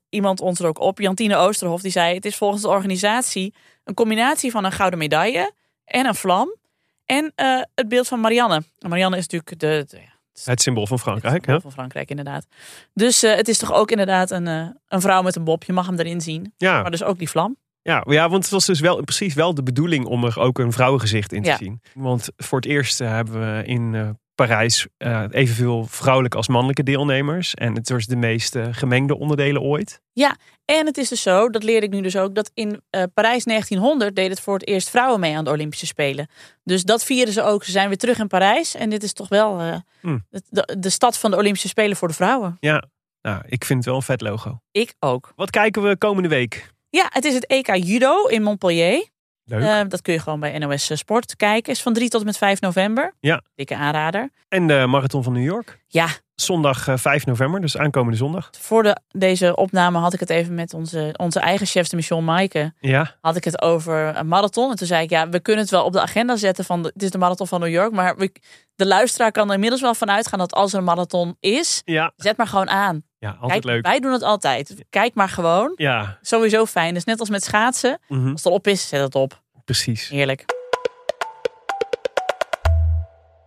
[0.08, 3.54] iemand ons er ook op, Jantine Oosterhof, die zei: Het is volgens de organisatie
[3.84, 5.52] een combinatie van een gouden medaille
[5.92, 6.56] en een vlam.
[7.04, 8.62] En uh, het beeld van Marianne.
[8.78, 10.10] Marianne is natuurlijk de, de
[10.44, 11.46] het symbool van Frankrijk.
[11.46, 11.60] Hè?
[11.60, 12.46] Van Frankrijk, inderdaad.
[12.94, 15.64] Dus uh, het is toch ook inderdaad een, uh, een vrouw met een bob.
[15.64, 16.54] Je mag hem erin zien.
[16.56, 16.82] Ja.
[16.82, 17.56] Maar dus ook die vlam.
[17.82, 20.72] Ja, ja, want het was dus wel precies wel de bedoeling om er ook een
[20.72, 21.56] vrouwengezicht in te Ja.
[21.56, 21.80] zien.
[21.94, 27.54] Want voor het eerst hebben we in Parijs uh, evenveel vrouwelijke als mannelijke deelnemers.
[27.54, 30.00] En het was de meest uh, gemengde onderdelen ooit.
[30.12, 33.02] Ja, en het is dus zo, dat leerde ik nu dus ook, dat in uh,
[33.14, 36.28] Parijs 1900 deed het voor het eerst vrouwen mee aan de Olympische Spelen.
[36.64, 37.64] Dus dat vieren ze ook.
[37.64, 40.26] Ze zijn weer terug in Parijs en dit is toch wel Hmm.
[40.30, 42.56] de, de stad van de Olympische Spelen voor de vrouwen.
[42.60, 42.84] Ja,
[43.22, 44.60] nou, ik vind het wel een vet logo.
[44.72, 45.32] Ik ook.
[45.36, 46.70] Wat kijken we komende week?
[46.90, 49.08] Ja, het is het EK Judo in Montpellier.
[49.44, 49.60] Leuk.
[49.62, 51.72] Uh, dat kun je gewoon bij NOS Sport kijken.
[51.72, 53.14] Is van 3 tot en met 5 november.
[53.20, 53.42] Ja.
[53.54, 54.30] Dikke aanrader.
[54.48, 55.80] En de Marathon van New York.
[55.86, 58.50] Ja, Zondag eh, 5 november, dus aankomende zondag.
[58.58, 62.24] Voor de, deze opname had ik het even met onze, onze eigen chef de mission
[62.24, 62.72] Maaike.
[62.80, 64.70] Ja, Had ik het over een marathon.
[64.70, 66.82] En toen zei ik, ja, we kunnen het wel op de agenda zetten van...
[66.82, 67.92] de- het is de marathon van New York.
[67.92, 68.32] Maar we,
[68.74, 71.82] de luisteraar kan er inmiddels wel van uitgaan dat als er een marathon is...
[71.84, 73.02] ja, Zet maar gewoon aan.
[73.22, 73.86] Ja altijd Kijk, leuk.
[73.86, 74.84] Wij doen het altijd.
[74.90, 75.72] Kijk maar gewoon.
[75.76, 76.94] Ja, Sowieso fijn.
[76.94, 77.98] Dus net als met schaatsen.
[78.08, 79.40] mhm, Als het al op is, zet het op.
[79.64, 80.08] precies.
[80.08, 80.44] Heerlijk.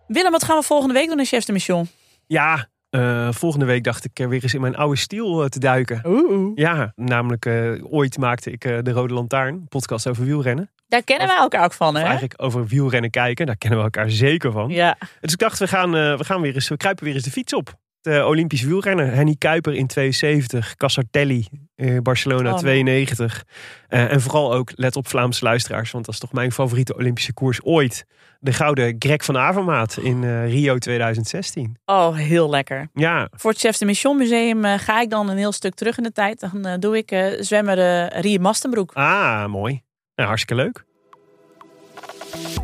[0.06, 1.88] Willem, wat gaan we volgende week doen in Chefs de Mission?
[2.26, 5.58] Ja, eh, volgende week dacht ik er weer eens in mijn oude stiel eh, te
[5.58, 6.00] duiken.
[6.06, 6.50] Oeh.
[6.54, 10.70] Ja, namelijk eh, ooit maakte ik de Rode Lantaarn, podcast over wielrennen.
[10.88, 12.02] Daar kennen wij elkaar ook van, hè?
[12.02, 14.68] eigenlijk over wielrennen kijken, daar kennen we elkaar zeker van.
[14.70, 14.96] Ja.
[15.20, 17.52] Dus ik dacht, we gaan, we gaan weer eens, we kruipen weer eens de fiets
[17.54, 17.74] op.
[18.06, 21.46] De Olympisch wielrenner, Henny Kuiper in 72, Casartelli
[21.76, 23.44] in Barcelona Oh, 92.
[23.88, 27.32] Eh, en vooral ook, let op Vlaamse luisteraars, want dat is toch mijn favoriete Olympische
[27.32, 28.04] koers ooit.
[28.40, 31.76] De gouden Greg van Avermaat in eh, Rio 2016.
[31.84, 32.88] Oh, heel lekker.
[32.94, 36.02] Ja, Voor het Chefs de Mission Museum ga ik dan een heel stuk terug in
[36.02, 36.40] de tijd.
[36.40, 38.92] Dan doe ik zwemmer Rie Mastenbroek.
[38.94, 39.82] ah, mooi.
[40.14, 40.84] Nou, hartstikke leuk.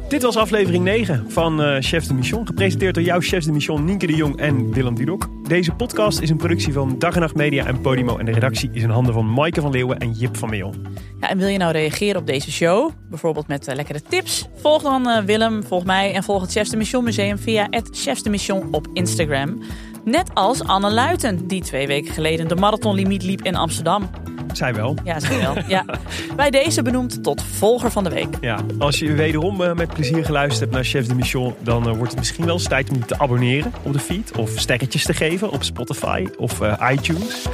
[0.08, 2.46] Dit was aflevering 9 van eh, Chef de Mission.
[2.46, 5.28] Gepresenteerd door jouw Chef de Mission Nienke de Jong en Willem Dudok.
[5.48, 8.18] Deze podcast is een productie van Dag en Nacht Media en Podimo.
[8.18, 10.74] En de redactie is in handen van Maaike van Leeuwen en Jip van Meel.
[11.20, 12.90] Ja, en wil je nou reageren op deze show?
[13.08, 14.48] Bijvoorbeeld met eh, lekkere tips?
[14.56, 17.88] Volg dan eh, Willem, volg mij en volg het Chefs de Mission Museum via het
[17.92, 19.62] Chefs de Mission op Instagram.
[20.04, 24.10] Net als Anne Luiten, die twee weken geleden de marathonlimiet liep in Amsterdam.
[24.52, 24.96] Zij wel.
[25.04, 25.54] Ja, zie je wel.
[25.66, 25.84] Ja.
[26.36, 28.36] Bij deze benoemd tot volger van de week.
[28.40, 31.96] Ja, als je wederom eh, met plezier geluisterd hebt naar Chef de Mission, dan eh,
[31.96, 34.32] wordt het misschien wel eens tijd om je te abonneren op de feed.
[34.36, 37.46] Of sterretjes te geven op Spotify of eh, iTunes.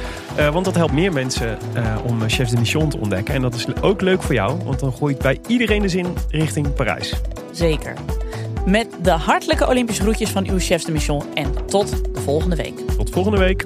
[0.51, 1.57] Want dat helpt meer mensen
[2.05, 3.33] om Chef de Mission te ontdekken.
[3.33, 6.73] En dat is ook leuk voor jou, want dan gooit bij iedereen de zin richting
[6.73, 7.13] Parijs.
[7.51, 7.93] Zeker.
[8.69, 11.23] Met de hartelijke Olympische groetjes van uw Chefs de Mission.
[11.33, 12.79] En tot de volgende week.
[12.97, 13.65] Tot volgende week.